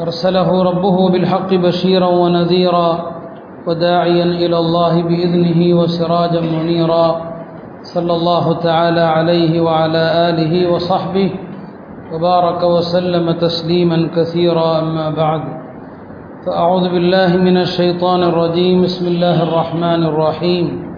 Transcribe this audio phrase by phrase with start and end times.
[0.00, 3.12] أرسله ربه بالحق بشيرا ونذيرا
[3.66, 7.20] وداعيا إلى الله بإذنه وسراجا منيرا
[7.82, 11.30] صلى الله تعالى عليه وعلى آله وصحبه
[12.12, 15.42] وبارك وسلم تسليما كثيرا أما بعد
[16.46, 20.88] فأعوذ بالله من الشيطان الرجيم بسم الله الرحمن الرحيم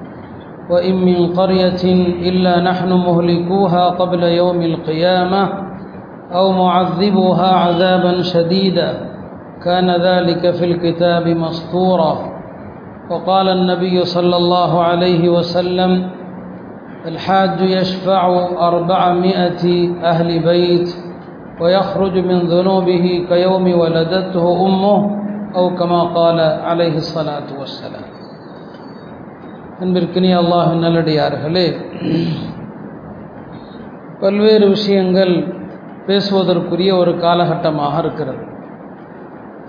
[0.71, 1.85] وإن من قرية
[2.29, 5.70] إلا نحن مهلكوها قبل يوم القيامة
[6.32, 8.92] أو معذبوها عذابا شديدا
[9.64, 12.36] كان ذلك في الكتاب مسطورا
[13.10, 16.10] وقال النبي صلى الله عليه وسلم
[17.06, 18.28] الحاج يشفع
[18.60, 20.96] أربعمائة أهل بيت
[21.62, 28.16] ويخرج من ذنوبه كيوم ولدته أمه أو كما قال عليه الصلاة والسلام
[29.84, 31.66] அன்பிற்கினிய அல்லாஹ் நல்லடியார்களே
[34.20, 35.34] பல்வேறு விஷயங்கள்
[36.11, 38.43] பேசுவதற்குரிய ஒரு காலகட்டமாக இருக்கிறது.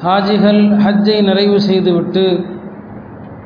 [0.06, 2.24] ஹாஜிகள் ஹஜ்ஜை நிறைவு செய்துவிட்டு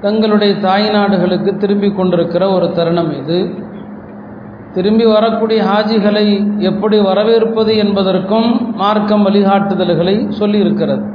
[0.01, 3.39] தங்களுடைய தாய் நாடுகளுக்கு திரும்பி கொண்டிருக்கிற ஒரு தருணம் இது.
[4.73, 6.25] திரும்பி வரக்கூடிய ஹாஜிகளை
[6.59, 11.05] எப்படி வரவேற்பது என்பதற்கும் மார்க்கம் வழிகாட்டுதல்களை சொல்லியிருக்கிறது.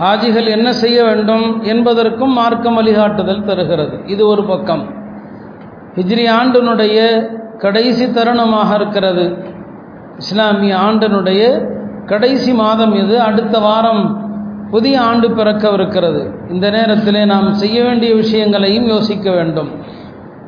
[0.00, 3.96] ஹாஜிகள் என்ன செய்ய வேண்டும் என்பதற்கும் மார்க்கம் வழிகாட்டுதல் தருகிறது.
[4.06, 4.84] இது ஒரு பக்கம்.
[5.94, 6.98] ஹிஜ்ரி ஆண்டினுடைய
[7.58, 9.24] கடைசி தருணமாக இருக்கிறது.
[10.18, 11.68] இஸ்லாமிய ஆண்டினுடைய
[12.06, 13.20] கடைசி மாதம் இது.
[13.20, 14.22] அடுத்த வாரம்
[14.70, 16.52] புதிய ஆண்டு பிறக்கவிருக்கிறது.
[16.52, 19.70] இந்த நேரத்திலே நாம் செய்ய வேண்டிய விஷயங்களையும் யோசிக்க வேண்டும்.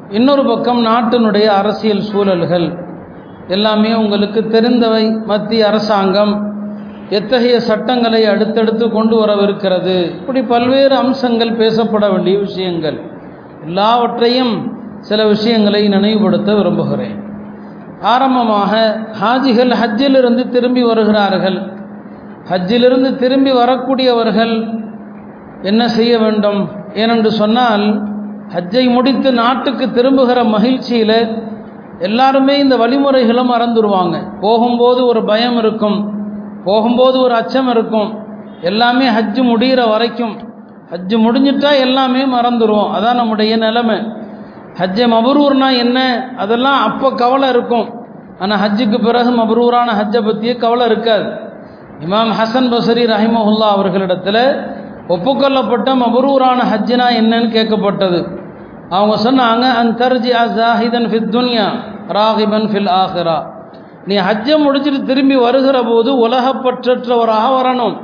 [0.09, 2.85] இன்னொரு பக்கம் நாட்டினுடைய அரசியல் சூழல்கள்.
[3.49, 5.25] எல்லாமே உங்களுக்கு தெரிந்தவை.
[5.25, 6.55] மத்திய அரசாங்கம்
[7.09, 10.05] எத்தகைய சட்டங்களை அடுத்தடுத்து கொண்டு வரவிருக்கிறது.
[10.05, 13.01] இப்படி பல்வேறு அம்சங்கள் பேசப்பட வேண்டிய விஷயங்கள்.
[13.65, 17.25] எல்லாவற்றையும் சில விஷயங்களை நினைவுபடுத்த விரும்புகிறேன்.
[18.01, 21.63] ஆரம்பமாக ஹாஜிகள் ஹஜ்ஜிலிருந்து திரும்பி வருகிறார்கள்.
[22.51, 24.85] ஹஜ்ஜிலிருந்து திரும்பி வரக்கூடியவர்கள்
[25.63, 26.69] என்ன செய்ய வேண்டும்?
[26.95, 28.03] ஏனென்று சொன்னால்
[28.55, 31.43] ஹஜ்ஜை முடித்து நாட்டுக்கு திரும்புகிற மகிழ்ச்சியில்
[31.99, 34.41] எல்லாருமே இந்த வழிமுறைகளும் மறந்துடுவாங்க.
[34.41, 36.13] போகும்போது ஒரு பயம் இருக்கும்.
[36.65, 38.19] போகும்போது ஒரு அச்சம் இருக்கும்.
[38.61, 40.37] எல்லாமே ஹஜ்ஜு முடிகிற வரைக்கும்.
[40.91, 42.91] ஹஜ்ஜு முடிஞ்சிட்டா எல்லாமே மறந்துடுவோம்.
[42.99, 44.25] அதான் நம்முடைய நிலைமை.
[44.81, 45.99] ஹஜ்ஜை மபரூர்னா என்ன?
[46.37, 47.87] அதெல்லாம் அப்போ கவலை இருக்கும்.
[48.39, 51.29] ஆனால் ஹஜ்ஜுக்கு பிறகு மபரூரான ஹஜ்ஜை பற்றியே கவலை இருக்காது.
[52.01, 54.43] இமாம் ஹசன் பசரி ரஹிமஹுல்லா அவர்களிடத்தில்
[55.09, 58.21] ஒப்புக்கொள்ளப்பட்ட மபரூரான ஹஜ்ஜினா என்னன்னு கேட்கப்பட்டது.
[58.89, 61.67] அவங்க சொன்னாங்க அந்தர்ஜி அசாஹிதன் ஃபித் துன்யா
[62.09, 63.39] ராகிபன் ஃபில் ஆஹிரா
[64.07, 67.97] நீ ஹஜ்ஜை முடிச்சுட்டு திரும்பி வருகிற போது உலகப்பற்றவராக வரணும்.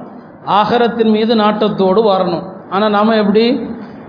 [0.45, 2.45] ஆகரத்தின் மீது நாட்டத்தோடு வரணும்.
[2.71, 3.45] ஆனால் நாம் எப்படி?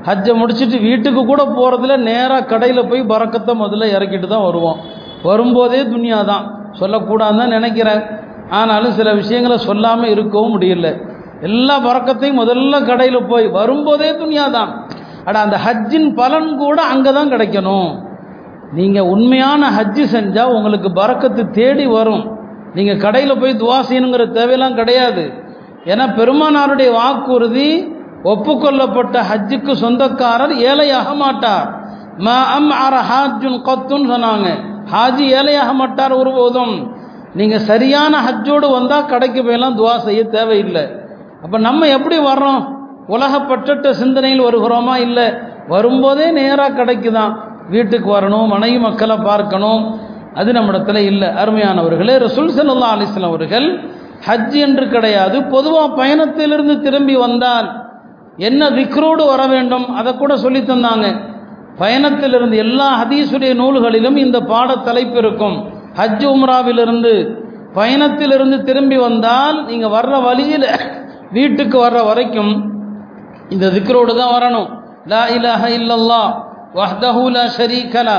[0.07, 4.79] ஹஜ்ஜை முடிச்சுட்டு வீட்டுக்கு கூட போகிறதுல நேராக கடையில் போய் பறக்கத்தை முதல்ல இறக்கிட்டு தான் வருவோம்.
[5.27, 6.45] வரும்போதே துனியா தான்
[6.79, 8.01] சொல்லக்கூடாதுன்னு தான் நினைக்கிறேன்.
[8.59, 10.89] ஆனாலும் சில விஷயங்களை சொல்லாமல் இருக்கவும் முடியல.
[11.49, 14.71] எல்லா பறக்கத்தையும் முதல்ல கடையில் போய் வரும்போதே துனியா தான்
[15.27, 17.89] ஆனால் அந்த ஹஜ்ஜின் பலன் கூட அங்கே தான் கிடைக்கணும்.
[18.77, 22.23] நீங்கள் உண்மையான ஹஜ்ஜு செஞ்சால் உங்களுக்கு பறக்கத்து தேடி வரும்.
[22.77, 25.23] நீங்கள் கடையில் போய் துவா செய்யணுங்கிற தேவையெல்லாம் கிடையாது.
[25.91, 27.69] ஏன்னா பெருமானாருடைய வாக்குறுதி
[28.23, 31.67] ஒப்புக்கொள்ளப்பட்ட ஹஜ்ஜுக்கு சொந்தக்காரர் ஏழையாக மாட்டார்.
[32.25, 34.49] ம அம் அர ஹாஜுன் கத்துன்னு சொன்னாங்க.
[34.91, 36.91] ஹாஜி ஏழையாக மாட்டார் ஒருபோதும்.
[37.35, 40.83] நீங்கள் சரியான ஹஜ்ஜோடு வந்தால் கடைக்கு போயெல்லாம் துவா செய்ய தேவையில்லை.
[41.43, 42.61] அப்போ நம்ம எப்படி வர்றோம்?
[43.07, 44.95] உலகப்பட்ட சிந்தனையில் வருகிறோமா?
[44.97, 45.33] இல்லை.
[45.67, 47.33] வரும்போதே நேராக கடைக்கு தான்
[47.69, 49.99] வீட்டுக்கு வரணும் மனைவி மக்களை பார்க்கணும்.
[50.33, 51.27] அது நம்மிடத்தில் இல்லை.
[51.27, 53.67] அருமையானவர்களே ரசூல் சல்லா அலிஸ்லாம் அவர்கள்
[54.27, 57.67] ஹஜ் என்று கிடையாது பொதுவாக பயணத்திலிருந்து திரும்பி வந்தால்
[58.37, 59.85] என்ன விக்ரோடு வர வேண்டும்?
[59.99, 61.07] அதை கூட சொல்லி தந்தாங்க.
[61.79, 65.57] பயணத்திலிருந்து எல்லா ஹதீஸுடைய நூல்களிலும் இந்த பாட தலைப்பு இருக்கும்.
[65.99, 67.13] ஹஜ் உம்ராவிலிருந்து
[67.77, 70.67] பயணத்திலிருந்து திரும்பி வந்தால் நீங்கள் வர்ற வழியில்
[71.31, 72.51] வீட்டுக்கு வர்ற வரைக்கும்
[73.49, 74.69] இந்த திக்ரோடு தான் வரணும்.
[75.11, 76.23] லா இலஹ இல்லல்லா
[76.77, 78.17] வஹ்தஹு லா ஷரீகலா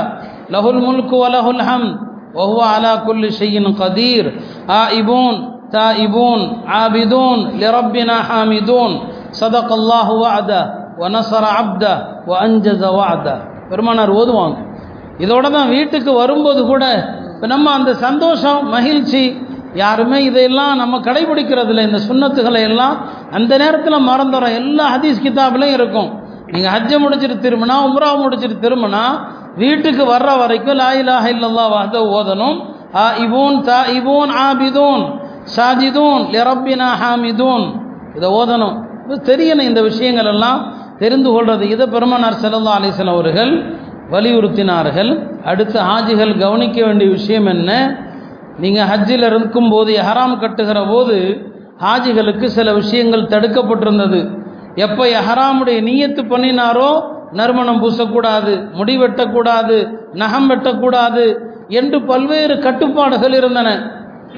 [0.55, 1.89] லஹுல் முல்கு வ லஹுல் ஹம்
[2.37, 4.29] வஹுவ அலா குல்லி ஷையின் கதீர்
[4.79, 5.37] ஆஇபூன்
[5.75, 6.43] தாஇபூன்
[6.81, 8.95] ஆபிதூன் லிரப்பினா ஹாமிதூன்.
[9.39, 10.51] சதக் அல்லாஹு வாத
[11.01, 11.83] வனசர அப்த
[12.31, 13.27] வஞ்சத வாத
[13.69, 14.57] பெருமானார் ஓதுவாங்க.
[15.23, 16.83] இதோட தான் வீட்டுக்கு வரும்போது கூட
[17.33, 19.23] இப்போ நம்ம அந்த சந்தோஷம் மகிழ்ச்சி
[19.81, 22.95] யாருமே இதையெல்லாம் நம்ம கடைபிடிக்கிறது இல்லை இந்த சுண்ணத்துகளை எல்லாம்
[23.37, 26.09] அந்த நேரத்தில் மறந்துடும் எல்லா ஹதீஸ் கிதாப்லையும் இருக்கும்.
[26.53, 29.03] நீங்கள் ஹஜ்ஜை முடிச்சுட்டு திரும்பினா உம்ரா முடிச்சுட்டு திரும்பினா
[29.63, 32.57] வீட்டுக்கு வர்ற வரைக்கும் லாயிலாக இல்லல்லா வாத ஓதனும்
[33.01, 35.03] ஆ இபூன் தா இபூன் ஆபிதூன்
[35.55, 37.65] சாஜிதூன் லெரப்பினா ஹாமிதூன்.
[38.17, 38.75] இதை ஓதணும்.
[39.09, 40.59] தெரியணும் இந்த விஷயங்கள் எல்லாம்
[40.97, 43.51] தெரிந்து கொள்வது இதை பெருமனார் செல்லல்லா அலிஸ்லாம் அவர்கள்
[44.11, 45.11] வலியுறுத்தினார்கள்.
[45.43, 47.97] அடுத்து ஹாஜிகள் கவனிக்க வேண்டிய விஷயம் என்ன?
[48.59, 51.17] நீங்கள் ஹஜ்ஜில் இருக்கும்போது எஹராம் கட்டுகிற போது
[51.83, 54.19] ஹாஜிகளுக்கு சில விஷயங்கள் தடுக்கப்பட்டிருந்தது.
[54.75, 56.89] எப்போ எஹராமுடைய நீயத்து பண்ணினாரோ
[57.31, 59.77] நறுமணம் பூசக்கூடாது முடி வெட்டக்கூடாது
[60.13, 61.37] நகம் வெட்டக்கூடாது
[61.67, 63.69] என்று பல்வேறு கட்டுப்பாடுகள் இருந்தன.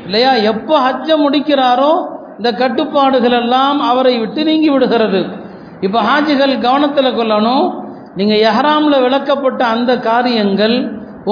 [0.06, 0.34] இல்லையா?
[0.34, 5.22] எப்போ ஹஜ்ஜை முடிக்கிறாரோ இந்த கட்டுப்பாடுகள் எல்லாம் அவரை விட்டு நீங்கி விடுகிறது.
[5.82, 7.66] இப்போ ஹாஜிகள் கவனத்தில் கொள்ளணும்.
[8.16, 10.76] நீங்கள் எஹராமில் விளக்கப்பட்ட அந்த காரியங்கள்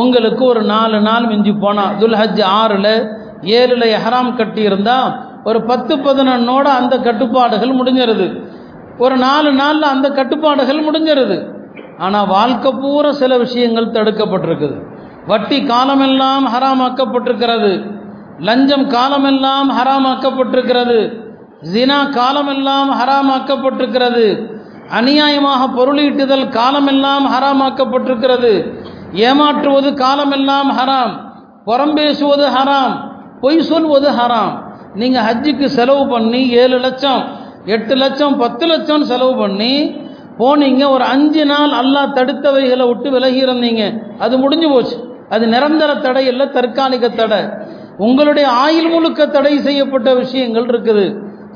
[0.01, 2.93] உங்களுக்கு ஒரு நாலு நாள் மிஞ்சி போனால் துல்ஹஜ் ஆறில்
[3.57, 5.09] ஏழில் எஹராம் கட்டியிருந்தால்
[5.43, 8.27] ஒரு பத்து பதினொன்னோட அந்த கட்டுப்பாடுகள் முடிஞ்சிருது.
[8.97, 11.37] ஒரு நாலு நாளில் அந்த கட்டுப்பாடுகள் முடிஞ்சிருது.
[11.97, 14.77] ஆனால் வாழ்க்கை பூரா சில விஷயங்கள் தடுக்கப்பட்டிருக்குது.
[15.27, 17.71] வட்டி காலமெல்லாம் ஹராமாக்கப்பட்டிருக்கிறது.
[18.39, 21.13] லஞ்சம் காலமெல்லாம் ஹராமாக்கப்பட்டிருக்கிறது.
[21.73, 24.53] ஜினா காலமெல்லாம் ஹராமாக்கப்பட்டிருக்கிறது.
[24.99, 28.83] அநியாயமாக பொருளீட்டுதல் காலமெல்லாம் ஹராமாக்கப்பட்டிருக்கிறது.
[29.13, 31.19] ஏமாற்றுவது காலமெல்லாம் ஹராம்.
[31.65, 33.11] புறம் பேசுவது ஹராம்.
[33.41, 34.63] பொய் சொல்வது ஹராம்.
[34.95, 37.23] நீங்கள் ஹஜ்ஜுக்கு செலவு பண்ணி ஏழு லட்சம்
[37.65, 40.03] எட்டு லட்சம் பத்து லட்சம் செலவு பண்ணி
[40.39, 43.97] போனீங்க ஒரு அஞ்சு நாள் அல்லாஹ் தடுத்தவைகளை விட்டு விலகி இருந்தீங்க.
[44.19, 45.13] அது முடிஞ்சு போச்சு.
[45.29, 47.39] அது நிரந்தர தடை இல்லை தற்காலிக தடை.
[47.97, 51.05] உங்களுடைய ஆயுள் முழுக்க தடை செய்யப்பட்ட விஷயங்கள் இருக்குது.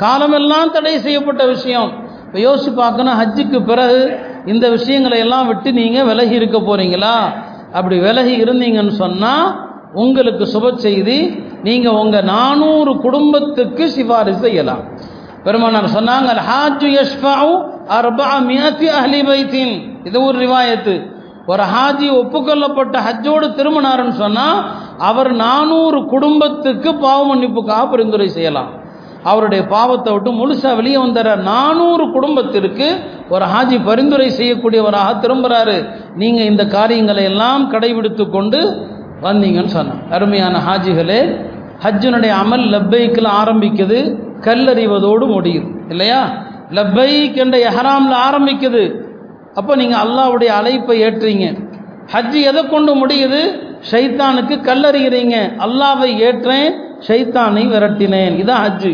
[0.03, 1.89] காலமெல்லாம் தடை செய்யப்பட்ட விஷயம்.
[2.25, 4.01] இப்போ யோசிச்சு பார்க்கணும் ஹஜ்ஜுக்கு பிறகு
[4.45, 7.15] இந்த விஷயங்களை எல்லாம் விட்டு நீங்கள் விலகி இருக்க போறீங்களா?
[7.77, 9.47] அப்படி விலகி இருந்தீங்கன்னு சொன்னால்
[10.03, 11.19] உங்களுக்கு சுப செய்தி
[11.63, 14.83] நீங்கள் உங்கள் நானூறு குடும்பத்துக்கு சிபாரிசு செய்யலாம்.
[15.43, 17.53] பெருமானார் சொன்னாங்க ஹாஜு யஷ்ஃபாவு
[17.97, 19.73] அர்பா மியாத்தி அஹ்லி பைத்தின்.
[20.03, 20.95] இது ஒரு ரிவாயத்து.
[21.49, 24.59] ஒரு ஹாஜி ஒப்புக்கொள்ளப்பட்ட ஹஜ்ஜோடு திரும்பினாருன்னு சொன்னால்
[25.09, 28.69] அவர் நானூறு குடும்பத்துக்கு பாவ மன்னிப்புக்காக பரிந்துரை செய்யலாம்.
[29.23, 32.87] அவருடைய பாவத்தை விட்டு முழுசாக வெளியே வந்துற நானூறு குடும்பத்திற்கு
[33.29, 35.77] ஒரு ஹாஜி பரிந்துரை செய்யக்கூடியவராக திரும்புகிறாரு
[36.15, 38.59] நீங்கள் இந்த காரியங்களை எல்லாம் கடைபிடித்து கொண்டு
[39.21, 41.21] வந்தீங்கன்னு சொன்னான் அருமையான ஹாஜிகளே
[41.85, 43.99] ஹஜ்ஜனுடைய அமல் லப்பைக்கில் ஆரம்பிக்குது
[44.47, 45.67] கல்லறிவதோடு முடியும்.
[45.89, 46.21] இல்லையா?
[46.77, 48.83] லப்பைக் என்ற எஹராமில் ஆரம்பிக்குது.
[49.59, 51.47] அப்போ நீங்கள் அல்லாவுடைய அழைப்பை ஏற்றீங்க
[52.13, 53.41] ஹஜ்ஜு எதை கொண்டு முடியுது?
[53.89, 55.35] ஷைத்தானுக்கு கல்லறிகிறீங்க.
[55.65, 56.69] அல்லாவை ஏற்றேன்
[57.07, 58.33] ஷைத்தானை விரட்டினேன்.
[58.41, 58.91] இதான் ஹஜ்ஜு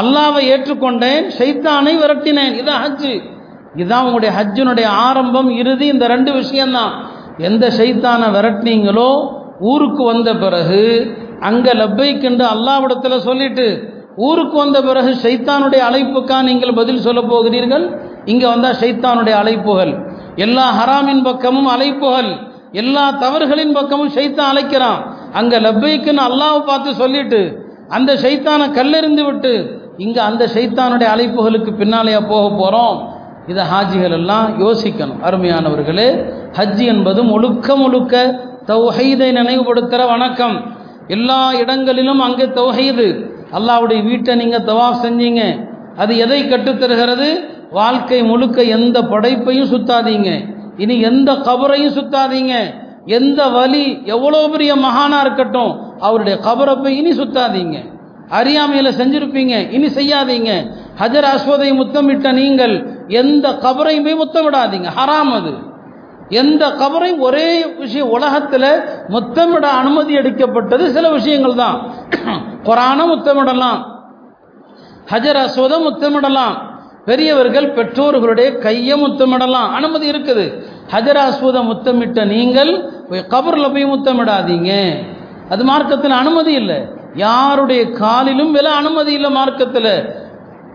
[0.00, 2.54] அல்லாவை ஏற்றுக்கொண்டேன் ஷைத்தானை விரட்டினேன்.
[2.60, 3.12] இதான் ஹஜ்ஜு
[3.80, 5.86] இதுதான் உங்களுடைய ஹஜ்ஜினுடைய ஆரம்பம் இறுதி.
[5.94, 6.92] இந்த ரெண்டு விஷயம்தான்.
[7.48, 9.10] எந்த ஷைத்தானை விரட்டினீங்களோ
[9.70, 10.82] ஊருக்கு வந்த பிறகு
[11.48, 13.66] அங்கே லப்பைக்கென்று அல்லாவிடத்தில் சொல்லிட்டு
[14.28, 17.84] ஊருக்கு வந்த பிறகு ஷைத்தானுடைய அழைப்புக்கா நீங்கள் பதில் சொல்ல போகிறீர்கள்?
[18.32, 19.92] இங்கே வந்தால் ஷைத்தானுடைய அழைப்புகள்.
[20.44, 22.30] எல்லா ஹராமின் பக்கமும் அழைப்புகள்.
[22.82, 25.00] எல்லா தவறுகளின் பக்கமும் ஷைத்தான் அழைக்கிறான்.
[25.38, 27.40] அங்கே லப்பைக்குன்னு அல்லாவை பார்த்து சொல்லிட்டு
[27.96, 29.52] அந்த ஷைத்தானை கல்லெறிந்து விட்டு
[30.04, 32.98] இங்கே அந்த ஷைத்தானுடைய அழைப்புகளுக்கு பின்னாலேயே போக போகிறோம்
[33.50, 35.20] இதை ஹாஜிகள் எல்லாம் யோசிக்கணும்.
[35.28, 36.08] அருமையானவர்களே
[36.58, 38.14] ஹஜ்ஜி என்பது முழுக்க முழுக்க
[38.70, 40.56] தௌஹீதை நினைவுபடுத்துகிற வணக்கம்.
[41.16, 43.06] எல்லா இடங்களிலும் அங்கே தௌஹீது.
[43.56, 45.42] அல்லாவுடைய வீட்டை நீங்கள் தவாஃப் செஞ்சீங்க.
[46.02, 47.28] அது எதை கற்றுத்தருகிறது?
[47.70, 50.30] வாழ்க்கை முழுக்க எந்த படைப்பையும் சுத்தாதீங்க.
[50.76, 52.54] இனி எந்த கபரையும் சுத்தாதீங்க.
[53.06, 57.76] எந்த வலி எவ்வளோ பெரிய மகானா இருக்கட்டும் அவருடைய கபரை போய் இனி சுத்தாதீங்க.
[58.28, 60.50] அறியாமையில் செஞ்சிருப்பீங்க இனி செய்யாதீங்க.
[61.00, 62.74] ஹஜர் அஸ்வதை முத்தமிட்ட நீங்கள்
[63.08, 65.52] எந்த கபரையும் போய் முத்தமிடாதீங்க ஹராம் அது.
[66.28, 71.76] எந்த கபரையும் ஒரே விஷயம் உலகத்தில் முத்தமிட அனுமதி அளிக்கப்பட்டது சில விஷயங்கள் தான்.
[72.66, 73.82] குரான முத்தமிடலாம்
[75.10, 76.56] ஹஜர் அஸ்வதை முத்தமிடலாம்
[77.06, 79.70] பெரியவர்கள் பெற்றோர்களுடைய கையை முத்தமிடலாம்.
[79.78, 80.44] அனுமதி இருக்குது.
[80.92, 82.72] ஹஜர் முத்தமிட்ட நீங்கள்
[83.34, 84.72] கபரில் போய் முத்தமிடாதீங்க.
[85.48, 86.78] அது மார்க்கத்தில் அனுமதி இல்லை.
[87.14, 89.92] யாருடைய காலிலும் வில அனுமதி இல்லை மார்க்கத்தில்.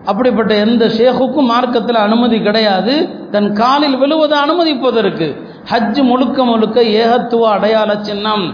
[0.04, 2.94] அப்படிப்பட்ட எந்த ஷேகுக்கும் மார்க்கத்தில் அனுமதி கிடையாது.
[3.30, 5.28] தன் காலில் விழுவதை அனுமதிப்பதற்கு.
[5.72, 8.44] ஹஜ் முழுக்க முழுக்க ஏகத்துவ அடையாள சின்னம்.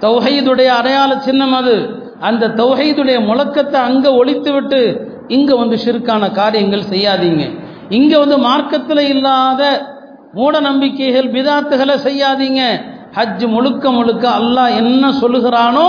[0.00, 1.76] தௌஹீதுடைய அடையாள சின்னம் அது.
[2.28, 4.80] அந்த தௌஹீதுடைய முழக்கத்தை அங்கே ஒழித்துவிட்டு
[5.36, 7.44] இங்கே வந்து ஷிர்கான காரியங்கள் செய்யாதீங்க.
[7.98, 9.62] இங்கே வந்து மார்க்கத்தில் இல்லாத
[10.38, 12.62] மூட நம்பிக்கைகள் விதாத்துகளை செய்யாதீங்க.
[13.16, 15.86] ஹஜ் முழுக்க முழுக்க அல்லாஹ் என்ன சொல்லுகிறானோ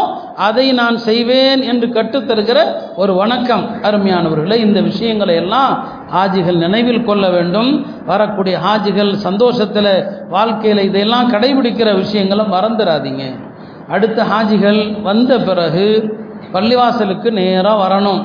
[0.48, 2.60] அதை நான் செய்வேன் என்று கற்றுத்தருகிற
[3.01, 3.65] ஒரு வணக்கம்.
[3.88, 5.74] அருமையானவர்களே இந்த விஷயங்களை எல்லாம்
[6.15, 7.69] ஹாஜிகள் நினைவில் கொள்ள வேண்டும்.
[8.10, 9.93] வரக்கூடிய ஹாஜிகள் சந்தோஷத்தில்
[10.36, 13.25] வாழ்க்கையில் இதையெல்லாம் கடைபிடிக்கிற விஷயங்களை மறந்துடாதீங்க
[13.95, 15.88] அடுத்த ஹாஜிகள் வந்த பிறகு
[16.55, 18.21] பள்ளிவாசலுக்கு நேராக வரணும்.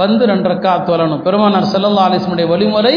[0.00, 2.94] வந்து ரெண்டு ரக்காத் தொழணும் பெருமானார் செல்லல்லா அலிஸ்மனுடைய வழிமுறை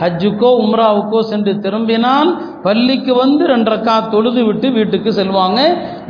[0.00, 2.30] ஹஜ்ஜுக்கோ உம்ராவுக்கோ சென்று திரும்பினால்
[2.62, 5.60] பள்ளிக்கு வந்து ரெண்டு ரக்காத் தொழுது விட்டு வீட்டுக்கு செல்வாங்க.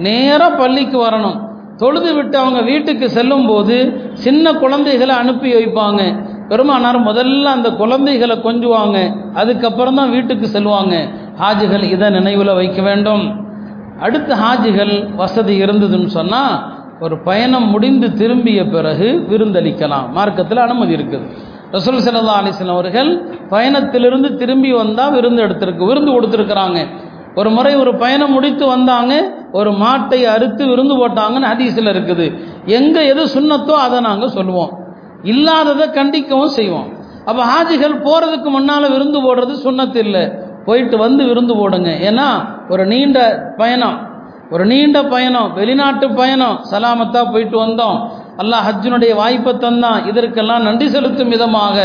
[0.06, 1.38] நேராக பள்ளிக்கு வரணும்.
[1.76, 3.76] தொழுது விட்டு அவங்க வீட்டுக்கு செல்லும் போது
[4.24, 6.00] சின்ன குழந்தைகளை அனுப்பி வைப்பாங்க.
[6.48, 8.98] பெருமானார் முதல்ல அந்த குழந்தைகளை கொஞ்சுவாங்க.
[9.34, 10.96] அதுக்கப்புறம் தான் வீட்டுக்கு செல்வாங்க.
[11.42, 13.24] ஹாஜிகள் இதை நினைவில் வைக்க வேண்டும்.
[14.00, 16.54] அடுத்து ஹாஜிகள் வசதி இருந்ததுன்னு சொன்னால்
[17.04, 20.06] ஒரு பயணம் முடிந்து திரும்பிய பிறகு விருந்தளிக்கலாம்.
[20.16, 21.26] மார்க்கத்தில் அனுமதி இருக்குது.
[21.74, 23.10] ரசூல் சல்லா அலிஸ்லாம் அவர்கள்
[23.52, 26.80] பயணத்திலிருந்து திரும்பி வந்தால் விருந்து எடுத்திருக்கு விருந்து கொடுத்துருக்குறாங்க.
[27.40, 29.12] ஒரு முறை ஒரு பயணம் முடித்து வந்தாங்க
[29.58, 32.26] ஒரு மாட்டை அறுத்து விருந்து போட்டாங்கன்னு ஹதீஸில் இருக்குது.
[32.78, 34.72] எங்கே எது சுண்ணத்தோ அதை நாங்கள் சொல்லுவோம்.
[35.32, 36.88] இல்லாததை கண்டிக்கவும் செய்வோம்.
[37.28, 40.24] அப்போ ஹாஜிகள் போகிறதுக்கு முன்னால் விருந்து போடுறது சுண்ணத்து இல்லை.
[40.66, 41.90] போயிட்டு வந்து விருந்து போடுங்க.
[42.08, 42.28] ஏன்னா
[42.68, 43.18] ஒரு நீண்ட
[43.60, 43.98] பயணம்.
[44.52, 47.98] ஒரு நீண்ட பயணம் வெளிநாட்டு பயணம் சலாமத்தாக போயிட்டு வந்தோம்.
[48.42, 51.76] அல்லாஹ் ஹஜ்ஜினுடைய வாய்ப்பை தந்தான் இதற்கெல்லாம் நன்றி செலுத்தும் விதமாக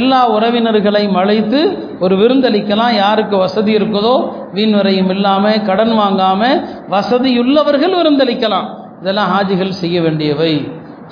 [0.00, 1.60] எல்லா உறவினர்களையும் அழைத்து
[2.04, 2.94] ஒரு விருந்தளிக்கலாம்.
[3.02, 4.14] யாருக்கு வசதி இருக்குதோ
[4.56, 6.56] வீண்வரையும் இல்லாமல் கடன் வாங்காமல்
[6.94, 8.68] வசதியுள்ளவர்கள் விருந்தளிக்கலாம்.
[9.02, 10.52] இதெல்லாம் ஹாஜிகள் செய்ய வேண்டியவை.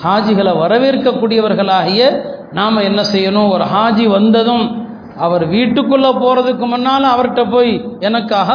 [0.05, 2.01] ஹாஜிகளை வரவேற்கக்கூடியவர்களாகிய
[2.57, 3.49] நாம் என்ன செய்யணும்?
[3.55, 4.65] ஒரு ஹாஜி வந்ததும்
[5.25, 7.71] அவர் வீட்டுக்குள்ளே போகிறதுக்கு முன்னால் அவர்கிட்ட போய்
[8.07, 8.49] எனக்காக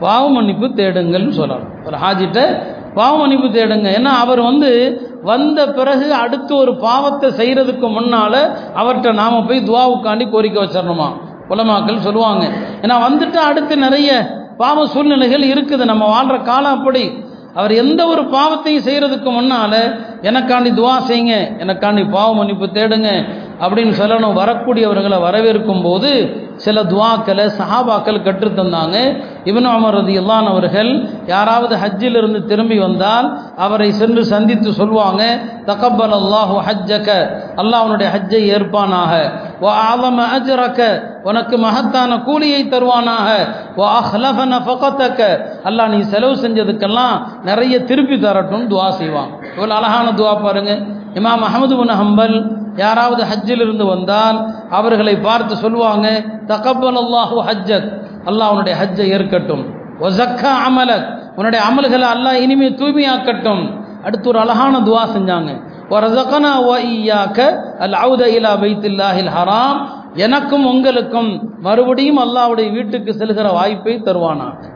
[0.00, 1.68] பாவ மன்னிப்பு தேடுங்கள்னு சொல்லணும்.
[1.84, 2.40] ஒரு ஹாஜிட்ட
[2.94, 3.88] பாவ மன்னிப்பு தேடுங்க.
[3.98, 4.70] ஏன்னா அவர் வந்து
[5.22, 8.40] வந்த பிறகு அடுத்து ஒரு பாவத்தை செய்கிறதுக்கு முன்னால்
[8.76, 11.08] அவர்கிட்ட நாம் போய் துவாவுக்காண்டி கோரிக்கை வச்சிடணுமா
[11.48, 12.44] உலமாக்கள் சொல்லுவாங்க.
[12.82, 14.10] ஏன்னா வந்துட்டு அடுத்து நிறைய
[14.56, 15.84] பாவ சூழ்நிலைகள் இருக்குது.
[15.84, 17.24] நம்ம வாழ்கிற காலம் அப்படி.
[17.54, 19.80] அவர் எந்த ஒரு பாவத்தையும் செய்கிறதுக்கு முன்னால்
[20.22, 21.36] எனக்காண்டி துவா செய்யுங்க.
[21.58, 23.10] எனக்காண்டி பாவ மன்னிப்பு தேடுங்க.
[23.60, 24.38] அப்படின்னு சொல்லணும்.
[24.40, 26.10] வரக்கூடியவர்களை வரவேற்கும் போது
[26.56, 29.24] சில துவாக்களை சஹாபாக்கள் கற்றுத்தந்தாங்க.
[29.50, 30.90] இவன் அமர் ரதி இல்லான் அவர்கள்
[31.32, 33.26] யாராவது ஹஜ்ஜிலிருந்து திரும்பி வந்தால்
[33.64, 35.22] அவரை சென்று சந்தித்து சொல்லுவாங்க
[35.70, 37.08] தகப்பல் அல்லாஹு ஹஜ்ஜக
[37.62, 39.12] அல்லாஹ் அவனுடைய ஹஜ்ஜை ஏற்பானாக.
[39.64, 40.80] ஓ ஆலம அஜ்ரக்க
[41.28, 43.28] உனக்கு மகத்தான கூலியை தருவானாக.
[43.80, 45.20] ஓ அஹ்லஃபன ஃபகத்தக்க
[45.68, 47.16] அல்லாஹ் நீ செலவு செஞ்சதுக்கெல்லாம்
[47.48, 49.32] நிறைய திருப்பி தரட்டும் துவா செய்வான்.
[49.56, 50.72] இவ்வளோ அழகான துவா பாருங்க.
[51.18, 52.36] இமாம் அஹமது உன் ஹம்பல்
[52.84, 54.38] யாராவது ஹஜ்ஜிலிருந்து வந்தால்
[54.78, 56.06] அவர்களை பார்த்து சொல்லுவாங்க
[56.50, 57.86] தகப்பல் அல்லாஹு ஹஜ்ஜக்
[58.26, 59.64] அல்லாஹ் உன்னுடைய ஹஜ்ஜை ஏற்கட்டும்.
[60.00, 61.06] ஒசக்கா அமலக்.
[61.36, 63.80] உன்னுடைய அமல்களை அல்லாஹ் இனிமே தூய்மையாக்கட்டும்.
[64.02, 65.62] அடுத்து ஒரு அழகான துவா செஞ்சாங்க.
[65.90, 67.40] ஒரசகனா ஒ ஈயாக்க
[67.78, 69.78] அல் அவுத இலா ஹராம்.
[70.14, 74.74] எனக்கும் உங்களுக்கும் மறுபடியும் அல்லாவுடைய வீட்டுக்கு செல்கிற வாய்ப்பை தருவானாங்க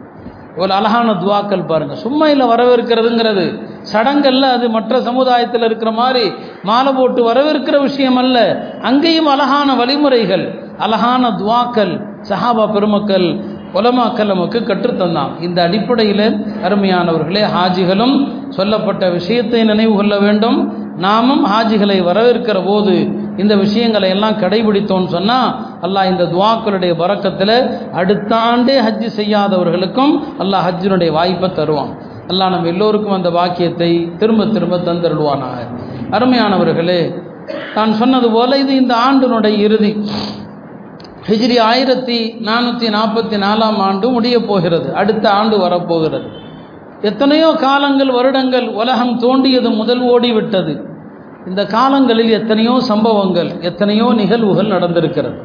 [0.56, 1.94] ஒரு அழகான துவாக்கள் பாருங்க.
[1.94, 3.44] சும்மா இல்லை வரவேற்கிறதுங்கிறது.
[3.92, 8.38] சடங்கல்ல அது மற்ற சமுதாயத்தில் இருக்கிற மாதிரி மாலை போட்டு வரவேற்கிற விஷயம் அல்ல.
[8.82, 10.44] அங்கேயும் அழகான வழிமுறைகள்
[10.78, 13.26] அழகான துவாக்கள் சஹாபா பெருமக்கள்
[13.78, 15.32] உலமாக்கள் நமக்கு கற்றுத்தந்தான்.
[15.46, 16.26] இந்த அடிப்படையில்
[16.66, 18.14] அருமையானவர்களே ஹாஜிகளும்
[18.48, 20.58] சொல்லப்பட்ட விஷயத்தை நினைவு கொள்ள வேண்டும்.
[21.04, 22.94] நாமும் ஹாஜிகளை வரவேற்கிற போது
[23.36, 25.50] இந்த விஷயங்களை எல்லாம் கடைபிடித்தோம்னு சொன்னால்
[25.86, 27.56] அல்லாஹ் இந்த துவாக்களுடைய வரக்கத்தில்
[28.00, 31.92] அடுத்த ஆண்டே ஹஜ்ஜு செய்யாதவர்களுக்கும் அல்லாஹ் ஹஜ்ஜினுடைய வாய்ப்பை தருவான்.
[32.28, 35.58] அல்லாஹ் நம்ம எல்லோருக்கும் அந்த வாக்கியத்தை திரும்ப திரும்ப தந்தருள்வானாக.
[36.10, 37.00] அருமையானவர்களே
[37.74, 39.92] நான் சொன்னது போல இது இந்த ஆண்டினுடைய இறுதி.
[41.28, 44.94] ஹிஜ்ரி ஆயிரத்தி நானூற்றி நாற்பத்தி நாலாம் ஆண்டு முடிய போகிறது.
[44.94, 46.26] அடுத்த ஆண்டு வரப்போகிறது.
[47.02, 50.84] எத்தனையோ காலங்கள் வருடங்கள் உலகம் தோண்டியது முதல் ஓடிவிட்டது.
[51.46, 55.38] இந்த காலங்களில் எத்தனையோ சம்பவங்கள் எத்தனையோ நிகழ்வுகள் நடந்திருக்கிறது.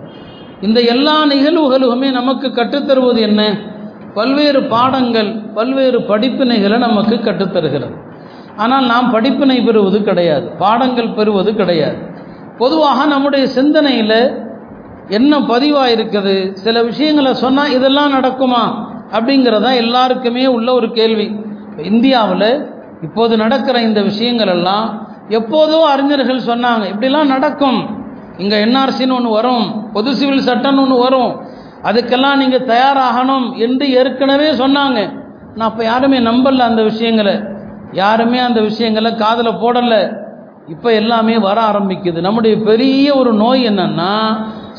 [0.62, 3.42] இந்த எல்லா நிகழ்வுகளுமே நமக்கு கற்றுத்தருவது என்ன?
[4.14, 7.96] பல்வேறு பாடங்கள் பல்வேறு படிப்பினைகளை நமக்கு கற்றுத்தருகிறது.
[8.58, 10.48] ஆனால் நாம் படிப்பினை பெறுவது கிடையாது.
[10.48, 11.98] பாடங்கள் பெறுவது கிடையாது.
[12.58, 14.44] பொதுவாக நம்முடைய சிந்தனையில்
[15.10, 18.64] என்ன பதிவாக இருக்குது சில விஷயங்களை சொன்னால் இதெல்லாம் நடக்குமா?
[19.12, 21.40] அப்படிங்கிறதா எல்லாருக்குமே உள்ள ஒரு கேள்வி.
[21.78, 22.70] இந்தியாவில்
[23.02, 28.04] இப்போது நடக்கிற இந்த விஷயங்கள் எல்லாம் எப்போதோ அறிஞர்கள் சொன்னாங்க இப்படிலாம் நடக்கும்.
[28.38, 31.32] இங்கே என்ஆர்சின்னு ஒன்று வரும் பொது சிவில் சட்டம்னு ஒன்று வரும்.
[31.84, 35.00] அதுக்கெல்லாம் நீங்கள் தயாராகணும் என்று ஏற்கனவே சொன்னாங்க.
[35.56, 37.40] நான் அப்போ யாருமே நம்பல அந்த விஷயங்களை.
[37.92, 40.18] யாருமே அந்த விஷயங்களை காதில் போடலை.
[40.68, 42.20] இப்போ எல்லாமே வர ஆரம்பிக்குது.
[42.20, 44.14] நம்முடைய பெரிய ஒரு நோய் என்னன்னா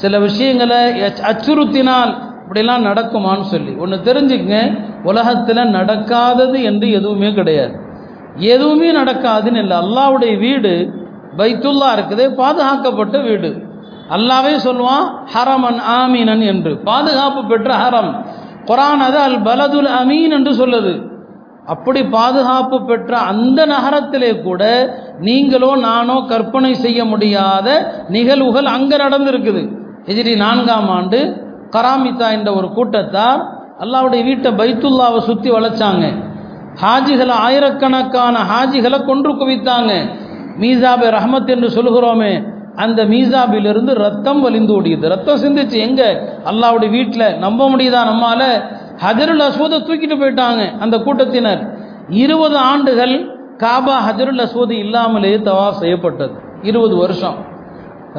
[0.02, 0.80] சில விஷயங்களை
[1.30, 3.72] அச்சுறுத்தினால் இப்படிலாம் நடக்குமான்னு சொல்லி.
[3.82, 4.58] ஒன்று தெரிஞ்சுக்கங்க
[5.10, 7.74] உலகத்தில் நடக்காதது என்று எதுவுமே கிடையாது.
[8.54, 9.76] எதுவுமே நடக்காதுன்னு இல்லை.
[9.84, 10.72] அல்லாவுடைய வீடு
[11.38, 13.50] பைத்துல்லா இருக்குது பாதுகாக்கப்பட்ட வீடு.
[14.16, 16.72] அல்லாவே சொல்லுவான் ஹரமன் ஆமீனன் என்று.
[16.90, 18.12] பாதுகாப்பு பெற்ற ஹரம்.
[18.68, 20.94] குரான் அது அல் பலதுல் அமீன் என்று சொல்லுது.
[21.74, 24.62] அப்படி பாதுகாப்பு பெற்ற அந்த நகரத்திலே கூட
[25.28, 27.68] நீங்களோ நானோ கற்பனை செய்ய முடியாத
[28.16, 29.62] நிகழ்வுகள் அங்கே நடந்திருக்குது.
[30.06, 33.40] எதிரி நான்காம் ஆண்டு கராமித்தா என்ற ஒரு கூட்டத்தார்
[33.78, 36.14] அல்லாவுடைய வீட்டை பைத்துல்லாவை சுற்றி வளைச்சாங்க.
[36.82, 39.92] ஹாஜிகளை ஆயிரக்கணக்கான ஹாஜிகளை கொன்று குவித்தாங்க.
[40.60, 45.08] மீசாபே ரஹமத் என்று சொல்கிறோமே அந்த மீசாபிலிருந்து ரத்தம் வலிந்து ஓடியது.
[45.08, 46.28] ரத்தம் சிந்திச்சு எங்க?
[46.44, 48.62] அல்லாவுடைய வீட்டில் நம்ப முடியுதா நம்மால?
[49.06, 51.78] ஹஜருல் அஸ்வதை தூக்கிட்டு போயிட்டாங்க அந்த கூட்டத்தினர்.
[52.08, 56.32] இருபது ஆண்டுகள் காபா ஹஜருல் அஸ்வதி இல்லாமலேயே தவா செய்யப்பட்டது.
[56.62, 57.54] இருபது வருஷம்.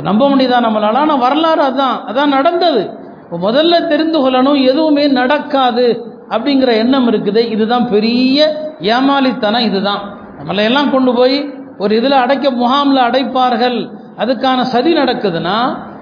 [0.01, 0.93] நம்ப முடியுதா நம்மளால்?
[0.93, 2.89] ஆனால் வரலாறு அதுதான் அதான் நடந்தது.
[3.23, 7.37] இப்போ முதல்ல தெரிந்து கொள்ளணும் எதுவுமே நடக்காது அப்படிங்கிற எண்ணம் இருக்குது.
[7.37, 8.47] இதுதான் பெரிய
[8.79, 10.01] ஏமாளித்தனம் இதுதான்.
[10.39, 13.89] நம்மளையெல்லாம் கொண்டு போய் ஒரு இதில் அடைக்க முகாமில் அடைப்பார்கள்.
[14.17, 15.57] அதுக்கான சதி நடக்குதுன்னா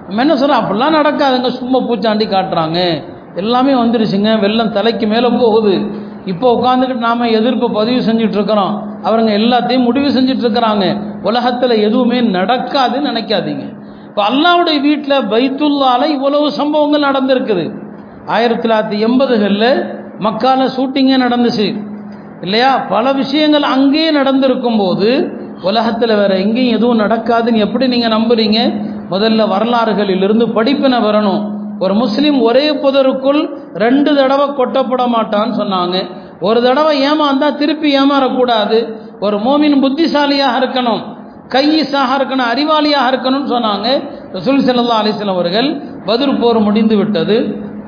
[0.06, 1.48] நம்ம என்ன சொல்கிறோம் அப்படிலாம் நடக்காதுங்க.
[1.48, 3.02] சும்மா பூச்சாண்டி காட்டுறாங்க.
[3.34, 4.40] எல்லாமே வந்துருச்சுங்க.
[4.40, 6.04] வெள்ளம் தலைக்கு மேலே போகுது.
[6.24, 13.10] இப்போ உட்காந்துக்கிட்டு நாம் எதிர்ப்பு பதிவு செஞ்சுட்டு இருக்கிறோம் அவருங்க எல்லாத்தையும் முடிவு செஞ்சுட்டு இருக்கிறாங்க உலகத்தில் எதுவுமே நடக்காதுன்னு
[13.10, 13.75] நினைக்காதீங்க.
[14.16, 17.74] இப்போ அல்லாவுடைய வீட்டில் பைத்துல்லால இவ்வளவு சம்பவங்கள் நடந்திருக்குது.
[18.26, 21.82] ஆயிரத்தி தொள்ளாயிரத்தி எண்பதுகளில் மக்கால ஷூட்டிங்கே நடந்துச்சு.
[22.40, 22.78] இல்லையா?
[22.78, 25.30] பல விஷயங்கள் அங்கேயே நடந்திருக்கும் போது
[25.62, 28.82] உலகத்தில் வேற எங்கேயும் எதுவும் நடக்காதுன்னு எப்படி நீங்கள் நம்புறீங்க?
[29.10, 31.52] முதல்ல வரலாறுகளிலிருந்து படிப்பினை வரணும்.
[31.78, 36.10] ஒரு முஸ்லீம் ஒரே புதருக்குள் ரெண்டு தடவை கொட்டப்பட மாட்டான்னு சொன்னாங்க.
[36.40, 38.92] ஒரு தடவை ஏமாந்தா திருப்பி ஏமாறக்கூடாது.
[39.20, 41.02] ஒரு மோமின் புத்திசாலியாக இருக்கணும்.
[41.48, 43.88] கையிசாக இருக்கணும் அறிவாளியாக இருக்கணும்னு சொன்னாங்க.
[44.32, 47.36] ரசூல் செல்லா அலிஸ்லாம் அவர்கள் பதில் போர் முடிந்து விட்டது.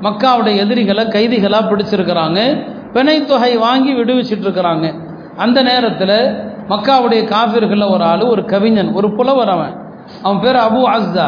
[0.01, 2.65] மக்காவுடைய எதிரிகளை கைதிகளாக பிடிச்சிருக்கிறாங்க.
[2.93, 4.93] பிணை தொகை வாங்கி விடுவிச்சிட்டு இருக்கிறாங்க.
[5.37, 9.75] அந்த நேரத்தில் மக்காவுடைய காஃபிர்களில் ஒரு ஆள் ஒரு கவிஞன் ஒரு புலவர் அவன்.
[10.23, 11.27] அவன் பேர் அபு அஸ்தா.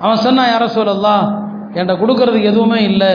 [0.00, 1.24] அவன் சொன்னான் யார சொல்லலாம்
[1.74, 3.12] என்கிட்ட கொடுக்கறதுக்கு எதுவுமே இல்லை.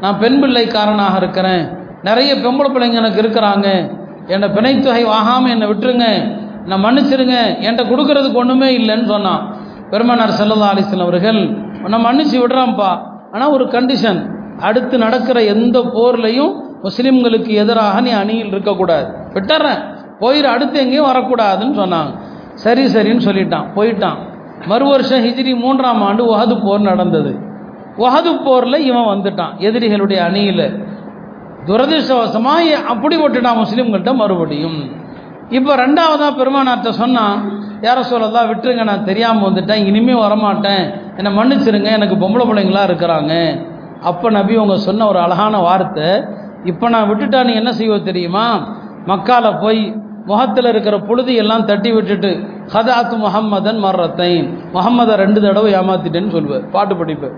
[0.00, 1.68] நான் பெண் பிள்ளைக்காரனாக இருக்கிறேன்.
[2.02, 3.96] நிறைய பொம்பளை பிள்ளைங்க எனக்கு இருக்கிறாங்க.
[4.26, 6.40] என்னை பிணைத்தொகை வாகாமல் என்னை விட்டுருங்க.
[6.66, 9.42] நான் மன்னிச்சிருங்க என்கிட்ட கொடுக்கறதுக்கு ஒன்றுமே இல்லைன்னு சொன்னான்.
[9.90, 11.40] பெருமனார் செல்லல்லா அலிஸ்லாம் அவர்கள்
[11.88, 12.90] நான் மன்னிச்சு விடுறான்ப்பா.
[13.32, 14.20] ஆனால் ஒரு கண்டிஷன்
[14.58, 16.52] அடுத்து நடக்கிற எந்த போர்லையும்
[16.82, 19.06] முஸ்லீம்களுக்கு எதிராக நீ அணியில் இருக்கக்கூடாது.
[19.34, 19.80] விட்டுறேன்.
[20.18, 22.12] போயிடு அடுத்து எங்கேயும் வரக்கூடாதுன்னு சொன்னாங்க.
[22.54, 23.66] சரி சரின்னு சொல்லிட்டான்.
[23.74, 24.18] போயிட்டான்.
[24.66, 27.32] மறு வருஷம் ஹிஜ்ரி மூன்றாம் ஆண்டு ஒஹது போர் நடந்தது.
[27.98, 30.66] ஒஹது போரில் இவன் வந்துட்டான் எதிரிகளுடைய அணியில்.
[31.66, 34.78] துரதிருஷ்டவசமாக அப்படி விட்டுட்டான் முஸ்லீம்கள்ட்ட மறுபடியும்?
[35.58, 37.36] இப்போ ரெண்டாவதாக பெருமானார்கிட்ட சொன்னான்
[37.86, 39.82] யார சொல்லலாம் விட்டுருங்க நான் தெரியாமல் வந்துட்டேன்.
[39.90, 40.84] இனிமேல் வரமாட்டேன்.
[41.18, 41.90] என்னை மன்னிச்சிருங்க.
[41.98, 43.32] எனக்கு பொம்பளை பிள்ளைங்களா இருக்கிறாங்க.
[44.10, 46.08] அப்போ நபி உங்கள் சொன்ன ஒரு அழகான வார்த்தை
[46.70, 48.46] இப்போ நான் விட்டுட்டா நீ என்ன செய்வ தெரியுமா?
[49.10, 49.80] மக்கால போய்
[50.30, 52.30] முகத்தில் இருக்கிற புழுதி எல்லாம் தட்டி விட்டுட்டு
[52.74, 54.32] ஹதாத்து முகம்மதன் மர்றத்தை
[54.74, 57.36] முகம்மதை ரெண்டு தடவை ஏமாத்திட்டேன்னு சொல்லுவேன் பாட்டு படிப்பேன்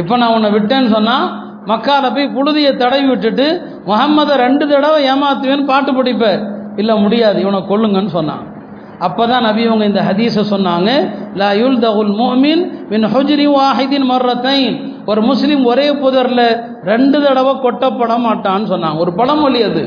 [0.00, 1.26] இப்போ நான் உன்னை விட்டேன்னு சொன்னால்
[1.70, 3.46] மக்கால போய் புழுதியை தடவி விட்டுட்டு
[3.88, 6.42] முகம்மதை ரெண்டு தடவை ஏமாத்துவேன்னு பாட்டு படிப்பேன்
[6.80, 8.44] இல்லை முடியாது இவனை கொல்லுங்கன்னு சொன்னான்.
[9.06, 10.90] அப்போ தான் நபி இவங்க இந்த ஹதீஸை சொன்னாங்க
[11.40, 12.62] லா யுல் தகுல் மோமின்
[12.92, 14.74] மின் ஹுஜ்ரி வாஹிதின் மர்ரத்தைன்.
[15.10, 16.46] ஒரு முஸ்லீம் ஒரே புதரில்
[16.90, 19.84] ரெண்டு தடவை கொட்டப்பட மாட்டான்னு சொன்னாங்க ஒரு பழமொழி அது.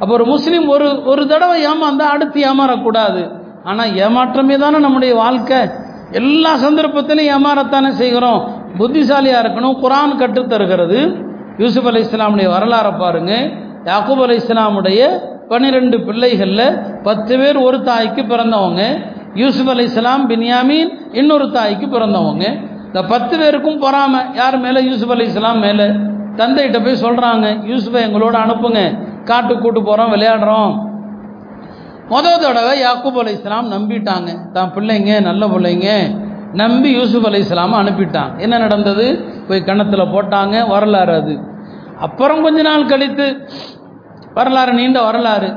[0.00, 3.22] அப்போ ஒரு முஸ்லீம் ஒரு ஒரு தடவை ஏமாந்தா அடுத்து ஏமாறக்கூடாது.
[3.70, 5.60] ஆனால் ஏமாற்றமே தானே நம்முடைய வாழ்க்கை.
[6.20, 8.40] எல்லா சந்தர்ப்பத்திலையும் ஏமாறத்தானே செய்கிறோம்.
[8.78, 11.00] புத்திசாலியாக இருக்கணும் குரான் கற்றுத்தருகிறது.
[11.62, 13.32] யூசுப் அலி இஸ்லாமுடைய வரலாறை பாருங்க.
[13.84, 15.18] யாக்கூப் அலி இஸ்லாமுடைய
[15.48, 18.82] பன்னிரெண்டு பிள்ளைகளில் பத்து பேர் ஒரு தாய்க்கு பிறந்தவங்க.
[19.34, 22.70] யூசுப் அலி இஸ்லாம் பின்யாமீன் இன்னொரு தாய்க்கு பிறந்தவங்க.
[22.86, 24.34] இந்த பத்து பேருக்கும் பொறாம.
[24.34, 24.84] யார் மேலே?
[24.84, 25.84] யூசுப் அலி இஸ்லாம் மேலே.
[26.36, 29.04] தந்தைகிட்ட போய் சொல்கிறாங்க யூசுஃபை எங்களோட அனுப்புங்க.
[29.24, 30.90] காட்டு கூட்டு போகிறோம் விளையாடுறோம்.
[32.08, 34.50] முதல் தடவை யாக்கூப் அலி இஸ்லாம் நம்பிட்டாங்க.
[34.52, 35.88] தான் பிள்ளைங்க நல்ல பிள்ளைங்க.
[36.52, 38.38] நம்பி யூசுப் அலி இஸ்லாமை அனுப்பிட்டாங்க.
[38.38, 39.24] என்ன நடந்தது?
[39.48, 41.50] போய் கணத்தில் போட்டாங்க வரலாறு அது.
[42.06, 43.26] அப்புறம் கொஞ்ச நாள் கழித்து
[44.36, 45.48] வரலாறு நீண்ட வரலாறு.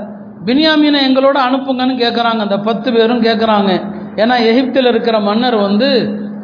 [0.47, 3.71] பின்யாமீனை எங்களோட அனுப்புங்கன்னு கேட்குறாங்க அந்த பத்து பேரும் கேட்குறாங்க
[4.21, 5.89] ஏன்னா எகிப்தில் இருக்கிற மன்னர் வந்து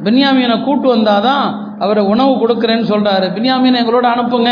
[0.05, 1.45] பின்யாமீனை கூட்டு வந்தாதான்
[1.83, 4.51] அவரை உணவு கொடுக்குறேன்னு சொல்கிறாரு பின்யாமீனை எங்களோட அனுப்புங்க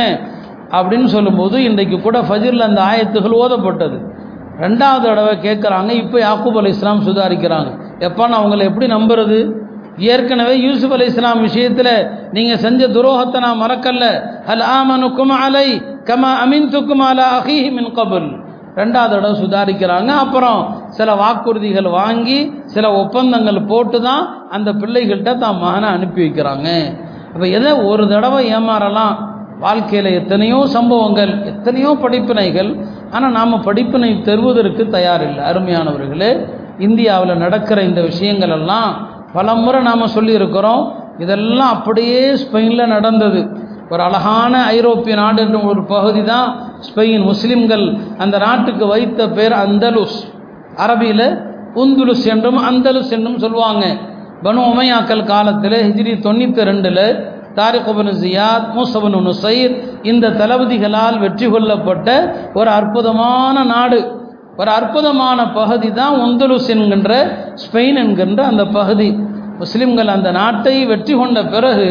[0.77, 3.97] அப்படின்னு சொல்லும்போது இன்றைக்கு கூட ஃபஜிரில் அந்த ஆயத்துகள் ஓதப்பட்டது.
[4.65, 7.69] ரெண்டாவது தடவை கேட்குறாங்க இப்போ யாக்கூப் அலி இஸ்லாம் சுதாரிக்கிறாங்க.
[8.07, 9.37] எப்போ நான் அவங்களை எப்படி நம்புறது?
[10.13, 11.93] ஏற்கனவே யூசுப் அலி இஸ்லாம் விஷயத்தில்
[12.35, 14.05] நீங்கள் செஞ்ச துரோகத்தை நான் மறக்கல்ல
[14.53, 15.67] அல் ஆமனுக்கும் அலை
[16.09, 18.29] கமா அமின் துக்கும் அலா அஹிஹி மின் கபுல்.
[18.79, 20.11] ரெண்டாவது தடவை சுதாரிக்கிறாங்க.
[20.23, 20.59] அப்புறம்
[20.97, 22.39] சில வாக்குறுதிகள் வாங்கி
[22.73, 24.23] சில ஒப்பந்தங்கள் போட்டு தான்
[24.55, 26.67] அந்த பிள்ளைகள்கிட்ட தான் மகனை அனுப்பி வைக்கிறாங்க.
[27.33, 29.15] அப்போ எதை ஒரு தடவை ஏமாறலாம்?
[29.65, 32.71] வாழ்க்கையில் எத்தனையோ சம்பவங்கள் எத்தனையோ படிப்பினைகள்.
[33.15, 35.43] ஆனால் நாம் படிப்பினை தருவதற்கு தயாரில்லை.
[35.49, 36.31] அருமையானவர்களே
[36.87, 38.91] இந்தியாவில் நடக்கிற இந்த விஷயங்கள் எல்லாம்
[39.33, 40.83] பல முறை நாம் சொல்லியிருக்கிறோம்.
[41.17, 43.49] இதெல்லாம் அப்படியே ஸ்பெயினில் நடந்தது.
[43.89, 47.23] ஒரு அழகான ஐரோப்பிய நாடு என்ற ஒரு பகுதி தான் ஸ்பெயின்.
[47.23, 50.17] முஸ்லிம்கள் அந்த நாட்டுக்கு வைத்த பேர் அந்தலுஸ்.
[50.75, 51.41] அரபியில்
[51.75, 53.85] உந்துலுஸ் என்றும் அந்தலுஸ் என்றும் சொல்லுவாங்க.
[54.43, 62.69] பனு உமையாக்கல் காலத்தில் ஹிஜ்ரி தொண்ணூற்றி ரெண்டில் தாரிகுபனு ஜியாத் மூசபனு நுசைர் இந்த தளபதிகளால் வெற்றி கொள்ளப்பட்ட ஒரு
[62.69, 64.18] அற்புதமான நாடு.
[64.59, 67.11] ஒரு அற்புதமான பகுதி தான் ஒந்தலுஸ் என்கின்ற
[67.63, 69.09] ஸ்பெயின் என்கின்ற அந்த பகுதி.
[69.57, 71.87] முஸ்லிம்கள் அந்த நாட்டை வெற்றி கொண்ட பிறகு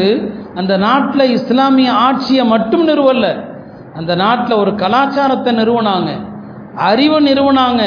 [0.55, 3.25] அந்த நாட்டில் இஸ்லாமிய ஆட்சியை மட்டும் நிறுவல.
[3.95, 6.09] அந்த நாட்டில் ஒரு கலாச்சாரத்தை நிறுவனாங்க.
[6.75, 7.81] அறிவை நிறுவனாங்க.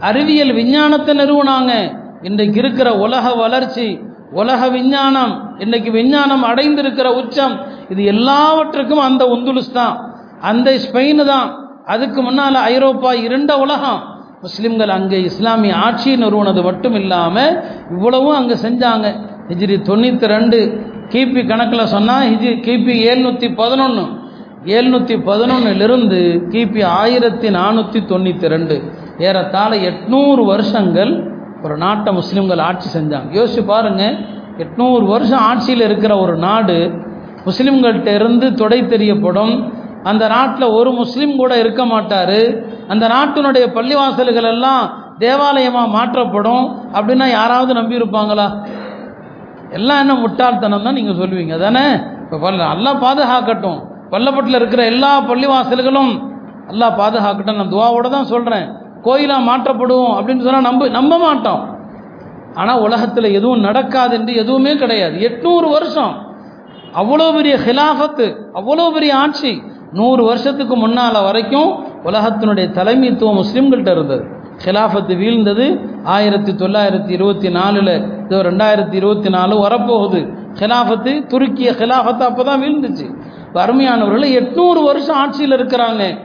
[0.00, 1.72] அறிவியல் விஞ்ஞானத்தை நிறுவனாங்க.
[2.22, 3.86] இன்றைக்கு இருக்கிற உலக வளர்ச்சி
[4.30, 7.54] உலக விஞ்ஞானம் இன்றைக்கு விஞ்ஞானம் அடைந்திருக்கிற உச்சம்
[7.88, 9.94] இது எல்லாவற்றுக்கும் அந்த உந்துலுஸ் தான்.
[10.40, 11.48] அந்த ஸ்பெயின் தான்.
[11.84, 14.00] அதுக்கு முன்னால் ஐரோப்பா இருண்ட உலகம்.
[14.44, 17.54] முஸ்லிம்கள் அங்கே இஸ்லாமிய ஆட்சி நிறுவனது மட்டும் இல்லாமல்
[17.94, 19.06] இவ்வளவும் அங்கே செஞ்சாங்க.
[19.50, 20.58] ஹிஜ்ரி தொண்ணூற்றி ரெண்டு.
[21.12, 24.04] கிபி கணக்கில் சொன்னால் ஹிஜி கிபி ஏழ்நூற்றி பதினொன்று
[24.76, 26.20] ஏழ்நூற்றி பதினொன்னுலிருந்து
[26.52, 28.76] கிபி ஆயிரத்தி நானூற்றி தொண்ணூற்றி ரெண்டு.
[29.26, 31.12] ஏறத்தாழ எட்நூறு வருஷங்கள்
[31.64, 33.28] ஒரு நாட்டை முஸ்லீம்கள் ஆட்சி செஞ்சாங்க.
[33.38, 34.16] யோசிச்சு பாருங்கள்
[34.64, 36.76] எட்நூறு வருஷம் ஆட்சியில் இருக்கிற ஒரு நாடு
[37.48, 39.54] முஸ்லீம்கள்கிட்ட இருந்து தொடை தெரியப்படும்.
[40.10, 42.38] அந்த நாட்டில் ஒரு முஸ்லீம் கூட இருக்க மாட்டார்.
[42.92, 44.82] அந்த நாட்டினுடைய பள்ளிவாசல்கள் எல்லாம்
[45.22, 46.64] தேவாலயமாக மாற்றப்படும்
[46.96, 48.46] அப்படின்னா யாராவது நம்பியிருப்பாங்களா?
[49.76, 51.54] எல்லாம் என்ன முட்டாள்தனம் தான் நீங்கள் சொல்லுவீங்க.
[51.64, 51.84] தானே
[52.24, 53.78] இப்போ பல்ல நல்லா பாதுகாக்கட்டும்.
[54.12, 56.12] பள்ளப்பட்டில் இருக்கிற எல்லா பள்ளிவாசல்களும்
[56.68, 57.58] நல்லா பாதுகாக்கட்டும்.
[57.60, 58.66] நான் துவாவோட தான் சொல்கிறேன்
[59.06, 61.62] கோயிலாக மாற்றப்படுவோம் அப்படின்னு சொன்னால் நம்ப நம்ப மாட்டோம்.
[62.60, 65.16] ஆனால் உலகத்தில் எதுவும் நடக்காது என்று எதுவுமே கிடையாது.
[65.28, 66.14] எட்நூறு வருஷம்.
[67.00, 68.26] அவ்வளோ பெரிய ஹிலாஃபத்து
[68.58, 69.52] அவ்வளோ பெரிய ஆட்சி.
[69.92, 74.24] நூறு வருஷத்துக்கு முன்னால் வரைக்கும் உலகத்தினுடைய தலைமைத்துவம் முஸ்லீம்கள்கிட்ட இருந்தது.
[74.64, 75.80] ஹிலாஃபத்து வீழ்ந்தது.
[76.04, 80.32] ஆயிரத்தி தொள்ளாயிரத்தி இருபத்தி நாலில் இதோ ரெண்டாயிரத்தி இருபத்தி நாலு வரப்போகுது.
[80.58, 83.06] ஹிலாஃபத்து துருக்கிய ஹிலாஃபத்து அப்போ தான் வீழ்ந்துச்சு
[83.54, 86.18] வறுமையானவர்கள் எட்நூறு வருஷம் ஆட்சியில் இருக்கிறாங்க.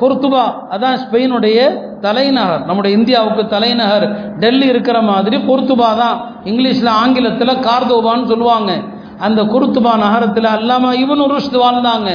[0.00, 1.58] குர்துபா அதான் ஸ்பெயினுடைய
[2.00, 2.64] தலைநகர்.
[2.64, 4.36] நம்முடைய இந்தியாவுக்கு தலைநகர்.
[4.38, 6.40] டெல்லி இருக்கிற மாதிரி குர்துபா தான்.
[6.44, 8.72] இங்கிலீஷில் ஆங்கிலத்தில் கார்தோபான்னு சொல்லுவாங்க.
[9.18, 12.10] அந்த குருத்துபா நகரத்தில் அல்லாமல் இவனு ருஷ்து வாழ்ந்தாங்க.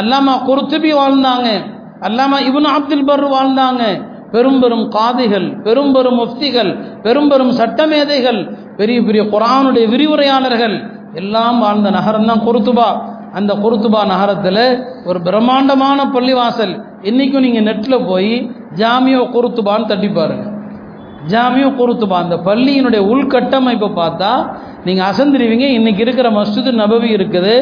[0.00, 1.48] அல்லாமா குருத்துபி வாழ்ந்தாங்க.
[2.06, 3.84] அல்லாமா இவனு அப்துல் பர் வாழ்ந்தாங்க.
[4.34, 6.70] பெரும் பெரும் காதிகள் பெரும் பெரும் முஃப்திகள்
[7.02, 8.40] பெரும் பெரும் சட்டமேதைகள்
[8.78, 10.74] பெரிய பெரிய குரானுடைய விரிவுரையாளர்கள்
[11.20, 12.88] எல்லாம் வாழ்ந்த நகரம் தான் குருத்துபா
[13.38, 14.64] அந்த குருத்துபா நகரத்தில்
[15.04, 16.74] ஒரு பிரம்மாண்டமான பள்ளிவாசல்.
[17.08, 18.34] இன்றைக்கும் நீங்கள் நெட்டில் போய்
[18.80, 20.44] ஜாமியோ குருத்துபான்னு தட்டி பாருங்க.
[21.32, 24.32] ஜாமியோ குருத்துபா அந்த பள்ளியினுடைய உள்கட்டமைப்பை பார்த்தா
[24.86, 25.66] நீங்கள் அசந்திருவீங்க.
[25.78, 27.54] இன்னைக்கு இருக்கிற மஸ்ஜிது நபவி இருக்குது.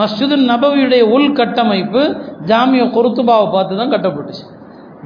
[0.00, 2.02] மஸ்ஜிது நபவியுடைய உள்கட்டமைப்பு
[2.50, 4.44] ஜாமியோ குருத்துபாவை பார்த்து தான் கட்டப்பட்டுச்சு.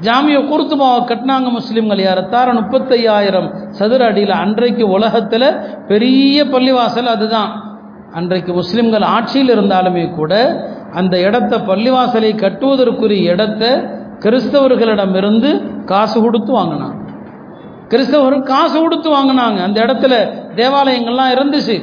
[0.07, 5.49] ஜாமிய குருத்துபாவை கட்டினாங்க முஸ்லீம்கள் யாரத்தார முப்பத்தையாயிரம் சதுர அடியில் அன்றைக்கு உலகத்தில்
[5.91, 7.51] பெரிய பள்ளிவாசல் அதுதான்.
[8.19, 10.33] அன்றைக்கு முஸ்லீம்கள் ஆட்சியில் இருந்தாலுமே கூட
[11.01, 13.63] அந்த இடத்த பள்ளிவாசலை கட்டுவதற்குரிய இடத்த
[14.25, 15.51] கிறிஸ்தவர்களிடமிருந்து
[15.85, 16.99] காசு கொடுத்து வாங்கினாங்க.
[17.93, 19.59] கிறிஸ்தவர் காசு கொடுத்து வாங்கினாங்க.
[19.67, 20.15] அந்த இடத்துல
[20.57, 21.77] தேவாலயங்கள்லாம் இருந்துச்சு.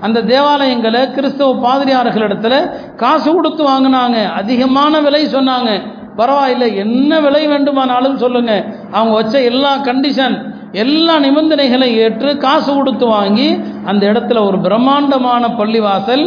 [0.00, 2.54] அந்த தேவாலயங்களை கிறிஸ்தவ பாதிரியார்களிடத்துல
[2.96, 4.32] காசு கொடுத்து வாங்கினாங்க.
[4.32, 5.70] அதிகமான விலை சொன்னாங்க.
[6.16, 8.64] பரவாயில்லை என்ன விலை வேண்டுமானாலும் சொல்லுங்க.
[8.92, 16.24] அவங்க வச்ச எல்லா கண்டிஷன் எல்லா நிபந்தனைகளை ஏற்று காசு கொடுத்து வாங்கி அந்த இடத்துல ஒரு பிரம்மாண்டமான பள்ளிவாசல்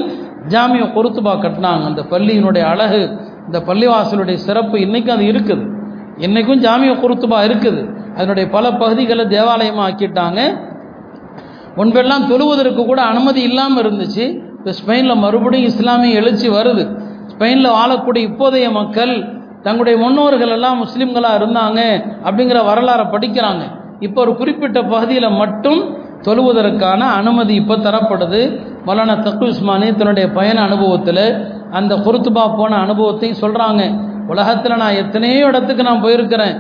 [0.47, 1.83] ஜாமிய பொருத்துபா கட்டினாங்க.
[1.83, 3.01] அந்த பள்ளியினுடைய அழகு
[3.45, 5.65] இந்த பள்ளிவாசலுடைய சிறப்பு இன்னைக்கும் அது இருக்குது.
[6.17, 7.81] இன்னைக்கும் ஜாமிய குருத்துபா இருக்குது.
[8.15, 10.41] அதனுடைய பல பகுதிகளை தேவாலயமாக ஆக்கிட்டாங்க
[11.78, 14.26] முன்பெல்லாம் தொழுவதற்கு கூட அனுமதி இல்லாமல் இருந்துச்சு.
[14.58, 16.84] இப்போ ஸ்பெயினில் மறுபடியும் இஸ்லாமிய எழுச்சி வருது.
[17.32, 19.13] ஸ்பெயினில் வாழக்கூடிய இப்போதைய மக்கள்
[19.66, 21.80] தங்களுடைய முன்னோர்கள் எல்லாம் முஸ்லீம்களாக இருந்தாங்க
[22.28, 23.63] அப்படிங்கிற வரலாறை படிக்கிறாங்க.
[24.06, 25.80] இப்போ ஒரு குறிப்பிட்ட பகுதியில் மட்டும்
[26.26, 28.42] தொழுவதற்கான அனுமதி இப்போ தரப்படுது.
[28.88, 31.26] மௌலானா தக்கு உஸ்மானி தன்னுடைய பயண அனுபவத்தில்
[31.78, 33.84] அந்த குருத்துபா போன அனுபவத்தையும் சொல்கிறாங்க
[34.34, 36.56] உலகத்தில் நான் எத்தனையோ இடத்துக்கு நான் போயிருக்கிறேன்.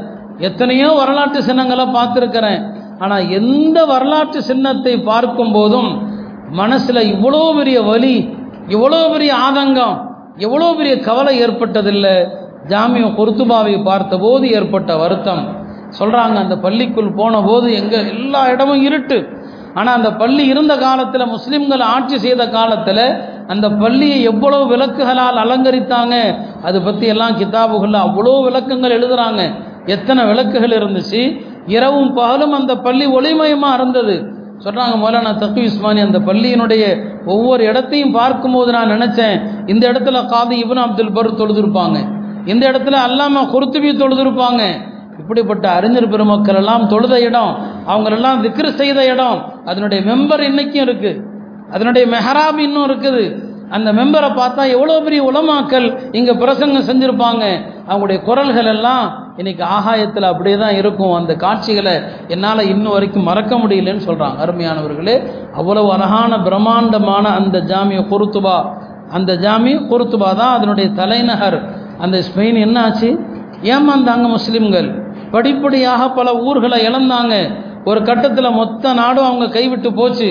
[0.47, 2.59] எத்தனையோ வரலாற்று சின்னங்களை பார்த்துருக்கிறேன்.
[3.03, 5.91] ஆனால் எந்த வரலாற்று சின்னத்தை பார்க்கும் போதும்
[6.59, 8.15] மனசில் இவ்வளோ பெரிய வலி
[8.73, 9.95] இவ்வளோ பெரிய ஆதங்கம்
[10.45, 12.15] எவ்வளோ பெரிய கவலை ஏற்பட்டதில்லை.
[12.71, 15.43] ஜாமிய குருத்துபாவை பார்த்தபோது ஏற்பட்ட வருத்தம்.
[15.97, 19.17] சொல்கிறாங்க அந்த பள்ளிக்குள் போன போது எங்கே எல்லா இடமும் இருட்டு.
[19.77, 23.03] ஆனால் அந்த பள்ளி இருந்த காலத்தில் முஸ்லீம்கள் ஆட்சி செய்த காலத்தில்
[23.53, 26.15] அந்த பள்ளியை எவ்வளோ விளக்குகளால் அலங்கரித்தாங்க
[26.67, 29.41] அது பற்றி எல்லாம் கிதாபுகளில் அவ்வளோ விளக்கங்கள் எழுதுகிறாங்க
[29.95, 31.21] எத்தனை விளக்குகள் இருந்துச்சு?
[31.75, 34.15] இரவும் பகலும் அந்த பள்ளி ஒளிமயமாக இருந்தது.
[34.63, 36.83] சொல்கிறாங்க மௌலானா தக்கு இஸ்மானி அந்த பள்ளியினுடைய
[37.25, 39.35] ஒவ்வொரு இடத்தையும் பார்க்கும்போது நான் நினச்சேன்
[39.71, 41.97] இந்த இடத்துல காதி இபன் அப்துல் பர் தொழுதுருப்பாங்க.
[42.51, 44.63] இந்த இடத்துல அல்லாம குருத்துபி தொழுதுருப்பாங்க.
[45.21, 47.53] இப்படிப்பட்ட அறிஞர் பெருமக்கள் எல்லாம் தொழுத இடம்
[47.91, 49.39] அவங்களெல்லாம் விக்ரு செய்த இடம்.
[49.65, 51.21] அதனுடைய மெம்பர் இன்னைக்கும் இருக்குது
[51.75, 53.23] அதனுடைய மெஹராப் இன்னும் இருக்குது.
[53.75, 57.43] அந்த மெம்பரை பார்த்தா எவ்வளோ பெரிய உலமாக்கல் இங்கே பிரசங்கம் செஞ்சுருப்பாங்க.
[57.87, 59.05] அவங்களுடைய குரல்கள் எல்லாம்
[59.39, 61.13] இன்னைக்கு ஆகாயத்தில் அப்படியே தான் இருக்கும்.
[61.19, 61.95] அந்த காட்சிகளை
[62.27, 65.15] என்னால் இன்னும் வரைக்கும் மறக்க முடியலன்னு சொல்கிறாங்க அருமையானவர்களே
[65.59, 68.57] அவ்வளவு அழகான பிரம்மாண்டமான அந்த ஜாமிய குருத்துபா.
[69.17, 71.59] அந்த ஜாமி குருத்துபா தான் அதனுடைய தலைநகர்.
[72.03, 73.09] அந்த ஸ்பெயின் என்னாச்சு
[73.75, 74.89] ஏமாந்தாங்க முஸ்லீம்கள்.
[75.31, 77.35] படிப்படியாக பல ஊர்களை இழந்தாங்க.
[77.89, 80.29] ஒரு கட்டத்தில் மொத்த நாடும் அவங்க கைவிட்டு போச்சு.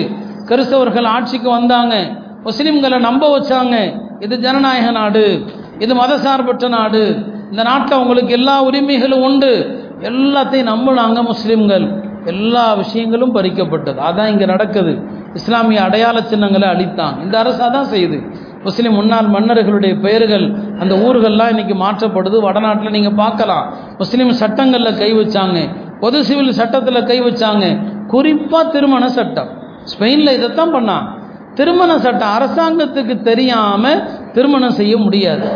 [0.49, 1.95] கிறிஸ்தவர்கள் ஆட்சிக்கு வந்தாங்க.
[2.43, 4.01] முஸ்லீம்களை நம்ப வச்சாங்க.
[4.19, 5.43] இது ஜனநாயக நாடு.
[5.79, 7.17] இது மதசார்பற்ற நாடு.
[7.49, 9.79] இந்த நாட்டில் உங்களுக்கு எல்லா உரிமைகளும் உண்டு.
[10.01, 12.05] எல்லாத்தையும் நம்பினாங்க முஸ்லீம்கள்.
[12.25, 13.99] எல்லா விஷயங்களும் பறிக்கப்பட்டது.
[14.09, 15.01] அதான் இங்கே நடக்குது.
[15.33, 18.31] இஸ்லாமிய அடையாள சின்னங்களை அளித்தான் இந்த அரசு அதான் செய்யுது.
[18.63, 22.39] முஸ்லீம் முன்னாள் மன்னர்களுடைய பெயர்கள் அந்த ஊர்கள்லாம் இன்னைக்கு மாற்றப்படுது.
[22.39, 23.73] வடநாட்டில் நீங்கள் பார்க்கலாம்.
[23.97, 25.67] முஸ்லீம் சட்டங்களில் கை வச்சாங்க.
[25.99, 27.77] பொது சிவில் சட்டத்தில் கை வச்சாங்க.
[28.07, 29.47] குறிப்பாக திருமண சட்டம்.
[29.83, 31.16] ஸ்பெயினில் இதைத்தான் பண்ணான்.
[31.57, 34.01] திருமண சட்டம் அரசாங்கத்துக்கு தெரியாமல்
[34.35, 35.47] திருமணம் செய்ய முடியாது.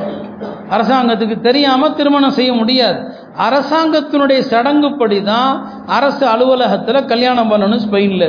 [0.76, 3.00] அரசாங்கத்துக்கு தெரியாமல் திருமணம் செய்ய முடியாது.
[3.48, 5.52] அரசாங்கத்தினுடைய சடங்குப்படி தான்
[5.98, 8.28] அரசு அலுவலகத்தில் கல்யாணம் பண்ணணும் ஸ்பெயினில்.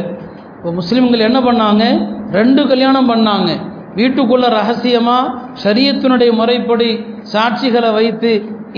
[0.56, 1.84] இப்போ முஸ்லீம்கள் என்ன பண்ணாங்க?
[2.38, 3.50] ரெண்டு கல்யாணம் பண்ணாங்க.
[3.98, 5.32] வீட்டுக்குள்ள ரகசியமாக
[5.64, 6.90] சரியத்தினுடைய முறைப்படி
[7.32, 8.30] சாட்சிகளை வைத்து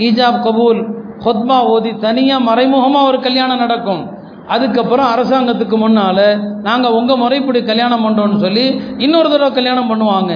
[0.07, 0.79] ஈஜாப் கபூல்
[1.25, 4.01] ஹொத்மா ஓதி தனியாக மறைமுகமாக ஒரு கல்யாணம் நடக்கும்.
[4.53, 6.25] அதுக்கப்புறம் அரசாங்கத்துக்கு முன்னால்
[6.67, 8.65] நாங்கள் உங்கள் முறைப்படி கல்யாணம் பண்ணுறோன்னு சொல்லி
[9.05, 10.33] இன்னொரு தடவை கல்யாணம் பண்ணுவாங்க.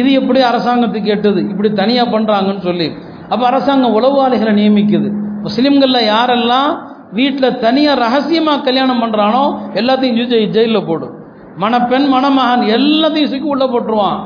[0.00, 2.88] இது எப்படி அரசாங்கத்துக்கு எட்டுது இப்படி தனியாக பண்ணுறாங்கன்னு சொல்லி.
[3.32, 5.08] அப்போ அரசாங்கம் உளவாளிகளை நியமிக்குது.
[5.46, 6.70] முஸ்லீம்களில் யாரெல்லாம்
[7.18, 9.42] வீட்டில் தனியாக ரகசியமாக கல்யாணம் பண்ணுறானோ
[9.80, 11.16] எல்லாத்தையும் ஜெய் ஜெயிலில் போடும்
[11.62, 14.20] மணப்பெண் மணமகன் எல்லாத்தையும் சுக்கி உள்ளே போட்டுருவான்.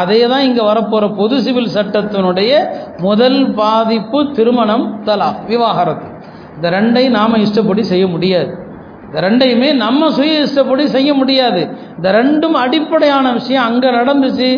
[0.00, 2.52] அதே தான் இங்கே வரப்போகிற பொது சிவில் சட்டத்தினுடைய
[3.06, 6.08] முதல் பாதிப்பு திருமணம் தலா விவாகரத்து.
[6.56, 8.52] இந்த ரெண்டையும் நாம் இஷ்டப்படி செய்ய முடியாது.
[9.12, 11.62] இந்த ரெண்டையுமே நம்ம சுய இஷ்டப்படி செய்ய முடியாது.
[11.96, 13.64] இந்த ரெண்டும் அடிப்படையான விஷயம்.
[13.64, 14.48] அங்கே நடந்துச்சு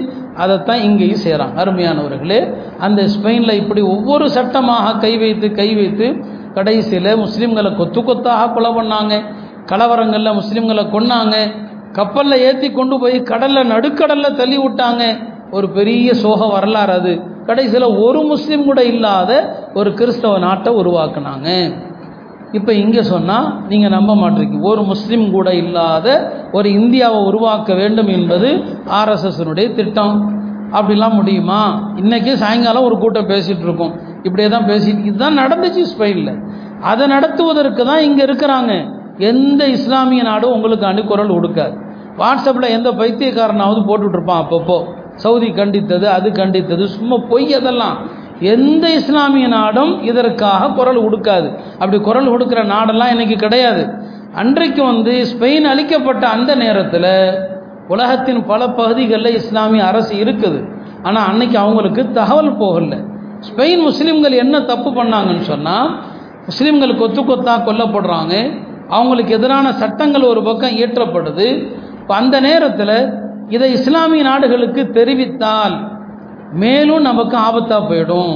[0.42, 2.38] அதைத்தான் இங்கேயும் செய்கிறாங்க அருமையானவர்களே
[2.78, 6.06] அந்த ஸ்பெயினில் இப்படி ஒவ்வொரு சட்டமாக கை வைத்து கை வைத்து
[6.54, 9.14] கடைசியில் முஸ்லீம்களை கொத்து கொத்தாக கொலை பண்ணாங்க.
[9.70, 11.36] கலவரங்களில் முஸ்லீம்களை கொன்னாங்க.
[11.92, 15.02] கப்பலில் ஏற்றி கொண்டு போய் கடலில் நடுக்கடலில் தள்ளி விட்டாங்க.
[15.50, 17.14] ஒரு பெரிய சோக வரலாறு அது.
[17.46, 19.30] கடைசியில் ஒரு முஸ்லீம் கூட இல்லாத
[19.74, 21.48] ஒரு கிறிஸ்தவ நாட்டை உருவாக்குனாங்க.
[22.58, 24.56] இப்போ இங்கே சொன்னால் நீங்கள் நம்ப மாட்டீங்க.
[24.70, 26.06] ஒரு முஸ்லீம் கூட இல்லாத
[26.52, 28.48] ஒரு இந்தியாவை உருவாக்க வேண்டும் என்பது
[28.98, 30.16] ஆர்எஸ்எஸ்னுடைய திட்டம்.
[30.78, 31.60] அப்படிலாம் முடியுமா?
[32.02, 33.94] இன்றைக்கி சாயங்காலம் ஒரு கூட்டம் பேசிகிட்டு இருக்கோம்.
[34.26, 36.34] இப்படியே தான் பேசிட்டு இதுதான் நடந்துச்சு ஸ்பெயினில்.
[36.90, 38.72] அதை நடத்துவதற்கு தான் இங்கே இருக்கிறாங்க.
[39.30, 41.74] எந்த இஸ்லாமிய நாடும் உங்களுக்கு அணுக்குரல் கொடுக்காது
[42.20, 44.78] வாட்ஸ்அப்பில் எந்த பைத்தியக்காரனாவது போட்டுட்ருப்பான் அப்பப்போ.
[45.22, 46.84] சவுதி கண்டித்தது அது கண்டித்தது.
[46.96, 47.96] சும்மா பொய் அதெல்லாம்.
[48.52, 51.48] எந்த இஸ்லாமிய நாடும் இதற்காக குரல் கொடுக்காது
[51.80, 53.82] அப்படி குரல் கொடுக்குற நாடெல்லாம் இன்னைக்கு கிடையாது.
[54.42, 57.10] அன்றைக்கு வந்து ஸ்பெயின் அளிக்கப்பட்ட அந்த நேரத்தில்
[57.94, 60.60] உலகத்தின் பல பகுதிகளில் இஸ்லாமிய அரசு இருக்குது.
[61.06, 62.98] ஆனால் அன்னைக்கு அவங்களுக்கு தகவல் போகல.
[63.48, 65.90] ஸ்பெயின் முஸ்லீம்கள் என்ன தப்பு பண்ணாங்கன்னு சொன்னால்
[66.48, 68.34] முஸ்லீம்கள் கொத்து கொத்தாக கொல்லப்படுறாங்க.
[68.96, 71.46] அவங்களுக்கு எதிரான சட்டங்கள் ஒரு பக்கம் இயற்றப்படுது.
[72.00, 72.96] இப்போ அந்த நேரத்தில்
[73.54, 75.74] இதை இஸ்லாமிய நாடுகளுக்கு தெரிவித்தால்
[76.54, 78.34] மேலும் நமக்கு ஆபத்தாக போயிடும்.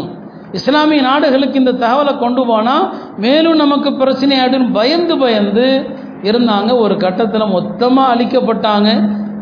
[0.52, 2.84] இஸ்லாமிய நாடுகளுக்கு இந்த தகவலை கொண்டு போனால்
[3.16, 4.72] மேலும் நமக்கு பிரச்சனை ஆயிடும்.
[4.72, 5.86] பயந்து பயந்து
[6.22, 6.78] இருந்தாங்க.
[6.78, 8.88] ஒரு கட்டத்தில் மொத்தமாக அழிக்கப்பட்டாங்க.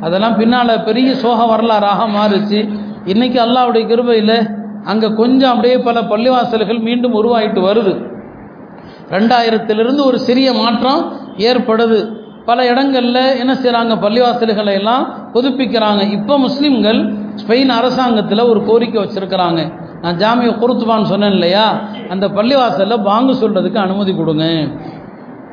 [0.00, 2.60] அதெல்லாம் பின்னால் பெரிய சோக வரலாறாக மாறுச்சு.
[3.04, 4.36] இன்றைக்கி அல்லாவுடைய கிருபையில்
[4.84, 7.94] அங்கே கொஞ்சம் அப்படியே பல பள்ளிவாசல்கள் மீண்டும் உருவாயிட்டு வருது.
[9.10, 12.00] ரெண்டாயிரத்திலிருந்து ஒரு சிறிய மாற்றம் ஏற்படுது.
[12.48, 15.04] பல இடங்களில் என்ன செய்கிறாங்க பள்ளிவாசல்களை எல்லாம்
[15.34, 16.02] புதுப்பிக்கிறாங்க.
[16.16, 17.00] இப்போ முஸ்லீம்கள்
[17.40, 19.60] ஸ்பெயின் அரசாங்கத்தில் ஒரு கோரிக்கை வச்சுருக்கிறாங்க.
[20.02, 21.66] நான் ஜாமிய குருத்துவான்னு சொன்னேன் இல்லையா?
[22.08, 24.44] அந்த பள்ளிவாசலில் பாங்கு சொல்கிறதுக்கு அனுமதி கொடுங்க.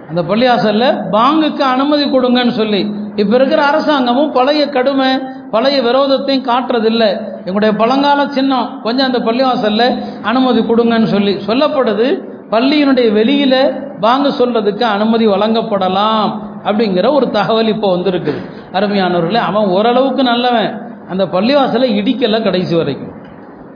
[0.10, 2.82] அந்த பள்ளிவாசலில் பாங்குக்கு அனுமதி கொடுங்கன்னு சொல்லி.
[3.16, 5.12] இப்போ இருக்கிற அரசாங்கமும் பழைய கடுமை
[5.52, 7.10] பழைய விரோதத்தையும் காட்டுறதில்லை.
[7.46, 9.88] எங்களுடைய பழங்கால சின்னம் கொஞ்சம் அந்த பள்ளிவாசலில்
[10.30, 11.34] அனுமதி கொடுங்கன்னு சொல்லி.
[11.48, 12.08] சொல்லப்படுது
[12.54, 13.60] பள்ளியினுடைய வெளியில்
[14.00, 16.32] பாங்கு சொல்றதுக்கு அனுமதி வழங்கப்படலாம்.
[16.66, 18.42] அப்படிங்கிற ஒரு தகவல் இப்போ வந்திருக்குது.
[18.72, 20.72] அருமையானவர்களே அவன் ஓரளவுக்கு நல்லவன்.
[21.10, 23.14] அந்த பள்ளிவாசலை இடிக்கல கடைசி வரைக்கும்.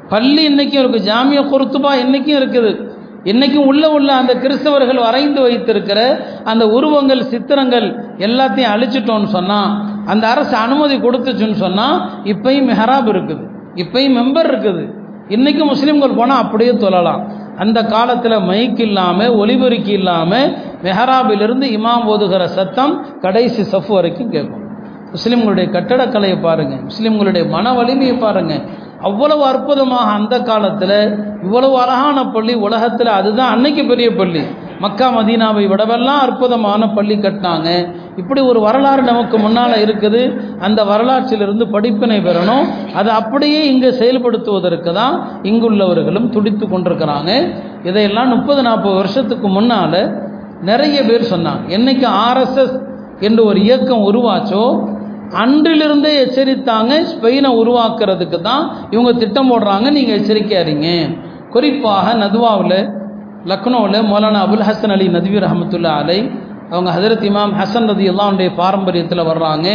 [0.09, 2.71] பள்ளி இன்னைக்கும் இருக்குது ஜாமிய குருத்துபா இன்னைக்கும் இருக்குது.
[3.23, 5.99] இன்னைக்கும் உள்ள உள்ள அந்த கிறிஸ்தவர்கள் வரைந்து வைத்திருக்கிற
[6.43, 9.71] அந்த உருவங்கள் சித்திரங்கள் எல்லாத்தையும் அழிச்சிட்டோன்னு சொன்னால்
[10.05, 13.43] அந்த அரசு அனுமதி கொடுத்துச்சுன்னு சொன்னால் இப்பையும் மெஹராப் இருக்குது.
[13.75, 14.83] இப்பையும் மெம்பர் இருக்குது.
[15.27, 17.21] இன்னைக்கு முஸ்லீம்கள் போனால் அப்படியே தொழலாம்.
[17.57, 20.47] அந்த காலத்தில் மைக் இல்லாமல் ஒலிபெருக்கி இல்லாமல்
[20.83, 24.63] மெஹராபிலிருந்து இமாம் ஓதுகிற சத்தம் கடைசி சஃப் வரைக்கும் கேட்கும்.
[25.13, 28.63] முஸ்லீம்களுடைய கட்டடக்கலையை பாருங்கள் முஸ்லீம்களுடைய மன வலிமையை பாருங்கள்
[29.01, 30.99] அவ்வளவு அற்புதமாக அந்த காலத்தில்
[31.43, 34.43] இவ்வளவு அழகான பள்ளி உலகத்தில் அதுதான் அன்னைக்கு பெரிய பள்ளி.
[34.79, 37.69] மக்கா மதீனாவை விடவெல்லாம் அற்புதமான பள்ளி கட்டினாங்க.
[38.21, 40.21] இப்படி ஒரு வரலாறு நமக்கு முன்னால் இருக்குது.
[40.65, 42.65] அந்த வரலாற்றிலிருந்து படிப்பினை பெறணும்.
[42.99, 45.15] அதை அப்படியே இங்கே செயல்படுத்துவதற்கு தான்
[45.49, 47.31] இங்குள்ளவர்களும் துடித்து கொண்டிருக்கிறாங்க.
[47.89, 50.01] இதையெல்லாம் முப்பது நாற்பது வருஷத்துக்கு முன்னால்
[50.69, 51.63] நிறைய பேர் சொன்னாங்க.
[51.77, 52.75] என்னைக்கு ஆர்எஸ்எஸ்
[53.27, 54.63] என்று ஒரு இயக்கம் உருவாச்சோ
[55.43, 56.93] அன்றிலிருந்தே எச்சரித்தாங்க.
[57.11, 59.87] ஸ்பெயினை உருவாக்குறதுக்கு தான் இவங்க திட்டம் போடுறாங்க.
[59.97, 60.89] நீங்கள் எச்சரிக்கையாரீங்க
[61.55, 62.79] குறிப்பாக நதுவாவில்
[63.51, 66.19] லக்னோவில் மௌலானா அபுல் ஹசன் அலி நதுவீர் ரஹமத்துல்லா அலை
[66.71, 69.67] அவங்க ஹசரத் இமாம் ஹசன் ரதி அல்லாவுடைய பாரம்பரியத்தில் வர்றாங்க.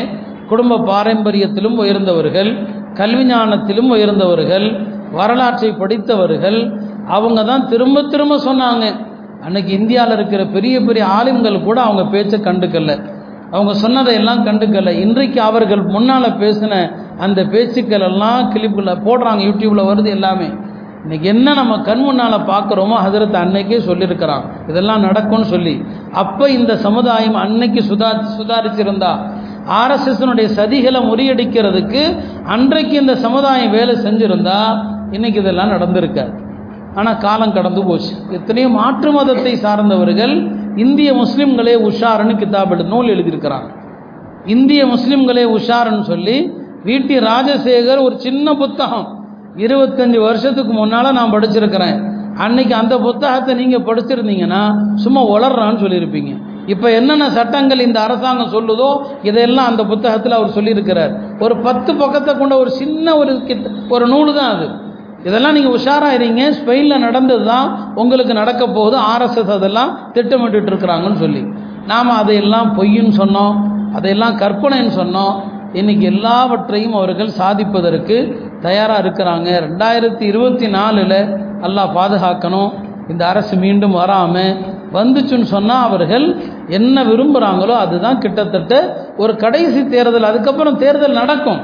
[0.48, 2.50] குடும்ப பாரம்பரியத்திலும் உயர்ந்தவர்கள்
[2.94, 4.66] கல்வி ஞானத்திலும் உயர்ந்தவர்கள்
[5.12, 6.58] வரலாற்றை படித்தவர்கள்
[7.06, 8.84] அவங்க தான் திரும்ப திரும்ப சொன்னாங்க.
[9.46, 12.92] அன்னைக்கு இந்தியாவில் இருக்கிற பெரிய பெரிய ஆலிம்கள் கூட அவங்க பேச்சை கண்டுக்கல.
[13.50, 14.90] அவங்க சொன்னதை எல்லாம் கண்டுக்கல.
[15.04, 16.74] இன்றைக்கு அவர்கள் முன்னால் பேசின
[17.18, 20.48] அந்த பேச்சுக்கள் எல்லாம் கிளிப்பில் போடுறாங்க யூடியூப்பில் வருது எல்லாமே.
[21.02, 24.44] இன்னைக்கு என்ன நம்ம கண் முன்னால் பார்க்குறோமோ ஹதரத் அன்னைக்கே சொல்லியிருக்கிறான்.
[24.68, 25.82] இதெல்லாம் நடக்கும்னு சொல்லி.
[26.12, 29.10] அப்போ இந்த சமுதாயம் அன்னைக்கு சுதா சுதாரிச்சிருந்தா.
[29.78, 32.02] ஆர்எஸ்எஸ்னுடைய சதிகளை முறியடிக்கிறதுக்கு
[32.44, 36.32] அன்றைக்கு இந்த சமுதாயம் வேலை செஞ்சுருந்தா இன்னைக்கு இதெல்லாம் நடந்திருக்காது.
[36.94, 38.14] ஆனால் காலம் கடந்து போச்சு.
[38.30, 43.68] எத்தனையோ மாற்று மதத்தை சார்ந்தவர்கள் இந்திய முஸ்லிம்களே உஷாருன்னு கிதாப் நூல் எழுதியிருக்கிறாங்க.
[44.46, 46.52] இந்திய முஸ்லிம்களே உஷாருன்னு சொல்லி
[46.84, 49.21] வீட்டி ராஜசேகர் ஒரு சின்ன புத்தகம்.
[49.64, 51.98] இருபத்தஞ்சு வருஷத்துக்கு முன்னால் நான் படிச்சிருக்கிறேன்.
[52.44, 54.62] அன்னைக்கு அந்த புத்தகத்தை நீங்கள் படிச்சிருந்தீங்கன்னா
[55.02, 56.32] சும்மா உளர்றான்னு சொல்லியிருப்பீங்க.
[56.72, 58.88] இப்போ என்னென்ன சட்டங்கள் இந்த அரசாங்கம் சொல்லுதோ
[59.28, 61.12] இதையெல்லாம் அந்த புத்தகத்தில் அவர் சொல்லியிருக்கிறார்.
[61.44, 64.68] ஒரு பத்து பக்கத்தை கொண்ட ஒரு சின்ன ஒரு கிட்ட ஒரு நூல் தான் அது.
[65.28, 66.44] இதெல்லாம் நீங்கள் உஷாராயிருங்க.
[66.58, 67.66] ஸ்பெயினில் நடந்தது தான்
[68.02, 68.96] உங்களுக்கு நடக்க போகுது.
[69.12, 71.42] ஆர்எஸ்எஸ் அதெல்லாம் திட்டமிட்டு இருக்கிறாங்கன்னு சொல்லி.
[71.90, 73.56] நாம் அதையெல்லாம் பொய்ன்னு சொன்னோம்.
[73.98, 75.34] அதையெல்லாம் கற்பனைன்னு சொன்னோம்.
[75.80, 78.16] இன்னைக்கு எல்லாவற்றையும் அவர்கள் சாதிப்பதற்கு
[78.62, 79.48] தயாராக இருக்கிறாங்க.
[79.66, 81.18] ரெண்டாயிரத்தி இருபத்தி நாலில்
[81.66, 82.70] அல்லாஹ் பாதுகாக்கணும்.
[83.08, 84.52] இந்த அரசு மீண்டும் வராமல்
[84.92, 86.26] வந்துச்சுன்னு சொன்னால் அவர்கள்
[86.66, 88.74] என்ன விரும்புகிறாங்களோ அதுதான் கிட்டத்தட்ட
[89.16, 90.22] ஒரு கடைசி தேர்தல்.
[90.22, 91.60] அதுக்கப்புறம் தேர்தல் நடக்கும்.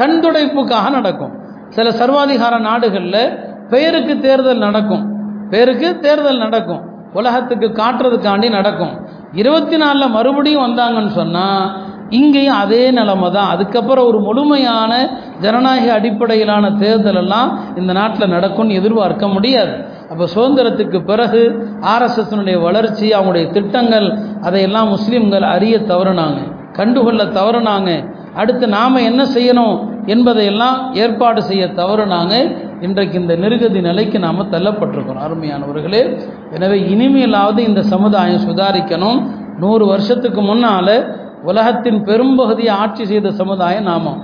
[0.00, 1.32] கண்துடைப்புக்காக நடக்கும்.
[1.68, 3.22] சில சர்வாதிகார நாடுகளில்
[3.70, 5.04] பெயருக்கு தேர்தல் நடக்கும்.
[5.50, 6.82] பேருக்கு தேர்தல் நடக்கும்.
[7.12, 8.94] உலகத்துக்கு காட்டுறதுக்காண்டி நடக்கும்.
[9.32, 11.66] இருபத்தி நாலில் மறுபடியும் வந்தாங்கன்னு சொன்னால்
[12.10, 14.92] இங்கேயும் அதே நிலைமை தான் அதுக்கப்புறம் ஒரு முழுமையான
[15.40, 19.84] ஜனநாயக அடிப்படையிலான தேர்தல் எல்லாம் இந்த நாட்டில் நடக்கும்னு எதிர்பார்க்க முடியாது.
[20.10, 26.38] அப்போ சுதந்திரத்துக்கு பிறகு ஆர்எஸ்எஸ்னுடைய வளர்ச்சி அவங்களுடைய திட்டங்கள் அதையெல்லாம் முஸ்லீம்கள் அறிய தவறுனாங்க.
[26.72, 27.90] கண்டுகொள்ள தவறுனாங்க.
[28.34, 32.34] அடுத்து நாம் என்ன செய்யணும் என்பதையெல்லாம் ஏற்பாடு செய்ய தவறுனாங்க.
[32.80, 35.24] இன்றைக்கு இந்த நிருகதி நிலைக்கு நாம் தள்ளப்பட்டிருக்கிறோம்.
[35.26, 36.18] அருமையானவர்களே
[36.50, 39.20] எனவே இனிமேலாவது இந்த சமுதாயம் சுதாரிக்கணும்.
[39.58, 44.16] நூறு வருஷத்துக்கு முன்னால் உலகத்தின் பெரும்பகுதியை ஆட்சி செய்த சமுதாயம் நாம.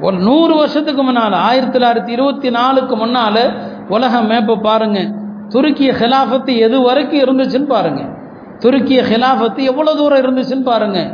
[0.00, 3.42] ஒரு நூறு வருஷத்துக்கு முன்னால் ஆயிரத்தி தொள்ளாயிரத்தி இருபத்தி நாலுக்கு முன்னால்
[3.88, 5.00] உலக மேப்பை பாருங்க.
[5.48, 8.02] துருக்கிய ஹிலாஃபத்து எது வரைக்கும் இருந்துச்சுன்னு பாருங்க.
[8.58, 11.10] துருக்கிய ஹிலாஃபத்து எவ்வளோ தூரம் இருந்துச்சுன்னு பாருங்க.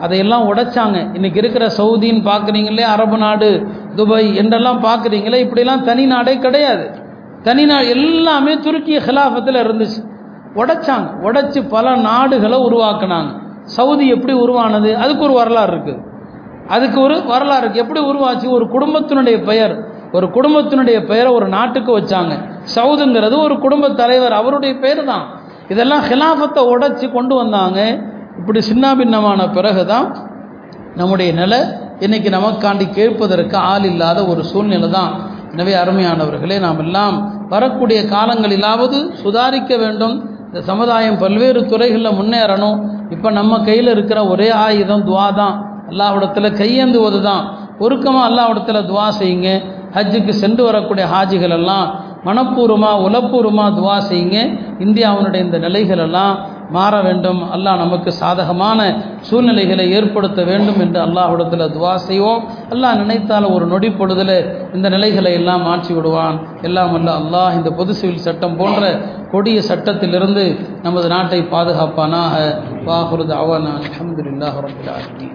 [0.00, 1.14] அதையெல்லாம் உடைச்சாங்க.
[1.14, 3.66] இன்னைக்கு இருக்கிற சவுதின்னு பார்க்குறீங்களே அரபு நாடு
[3.96, 6.90] துபாய் என்றெல்லாம் பார்க்குறீங்களே இப்படிலாம் தனி நாடே கிடையாது.
[7.42, 10.00] தனி நாடு எல்லாமே துருக்கிய ஹிலாஃபத்தில் இருந்துச்சு.
[10.54, 11.10] உடைச்சாங்க.
[11.22, 13.40] உடைச்சி பல நாடுகளை உருவாக்குனாங்க.
[13.76, 14.90] சவுதி எப்படி உருவானது?
[14.96, 16.00] அதுக்கு ஒரு வரலாறு இருக்குது
[16.74, 18.46] அதுக்கு ஒரு வரலாறு இருக்குது எப்படி உருவாச்சு?
[18.48, 19.74] ஒரு குடும்பத்தினுடைய பெயர்.
[20.12, 22.32] ஒரு குடும்பத்தினுடைய பெயரை ஒரு நாட்டுக்கு வச்சாங்க.
[22.74, 24.32] சவுதுங்கிறது ஒரு குடும்ப தலைவர்.
[24.32, 25.24] அவருடைய பெயர் தான்
[25.68, 27.80] இதெல்லாம் ஹிலாஃபத்தை உடைச்சி கொண்டு வந்தாங்க.
[28.38, 30.06] இப்படி சின்னாபின்னமான பிறகு தான்
[30.96, 31.60] நம்முடைய நிலை
[32.00, 35.12] இன்னைக்கு நமக்காண்டி கேட்பதற்கு ஆள் இல்லாத ஒரு சூழ்நிலை தான்
[35.52, 37.16] எனவே அருமையானவர்களே நாம் எல்லாம்
[37.48, 40.16] வரக்கூடிய காலங்களிலாவது சுதாரிக்க வேண்டும்.
[40.46, 42.78] இந்த சமுதாயம் பல்வேறு துறைகளில் முன்னேறணும்.
[43.14, 45.54] இப்போ நம்ம கையில் இருக்கிற ஒரே ஆயுதம் துவா தான்
[45.90, 47.42] அல்லாஹிடத்தில் கையேந்துவது தான்
[47.84, 49.48] ஒருக்கமாக அல்லாஹிடத்தில் துவா செய்யுங்க.
[49.96, 51.86] ஹஜ்ஜுக்கு சென்று வரக்கூடிய ஹாஜிகள் எல்லாம்
[52.26, 54.38] மனப்பூர்வமாக உலப்பூர்வமாக துவா செய்யுங்க.
[54.84, 56.34] இந்தியாவினுடைய இந்த நிலைகள் எல்லாம்
[56.76, 57.40] மாற வேண்டும்.
[57.54, 58.80] அல்லாஹ் நமக்கு சாதகமான
[59.28, 62.42] சூழ்நிலைகளை ஏற்படுத்த வேண்டும் என்று அல்லாஹ்விடத்தில் துவா செய்வோம்.
[62.74, 64.36] அல்லாஹ் நினைத்தால் ஒரு நொடி பொழுதில்
[64.76, 66.38] இந்த நிலைகளை எல்லாம் மாற்றி விடுவான்.
[66.68, 68.82] எல்லாம் அல்ல அல்லாஹ் இந்த பொது சிவில் சட்டம் போன்ற
[69.34, 70.44] கொடிய சட்டத்திலிருந்து
[70.86, 72.34] நமது நாட்டை பாதுகாப்பானாக.
[72.88, 75.28] வாகுருது அவன் அலமதுல்லாஹ் ரபுல்லாஹி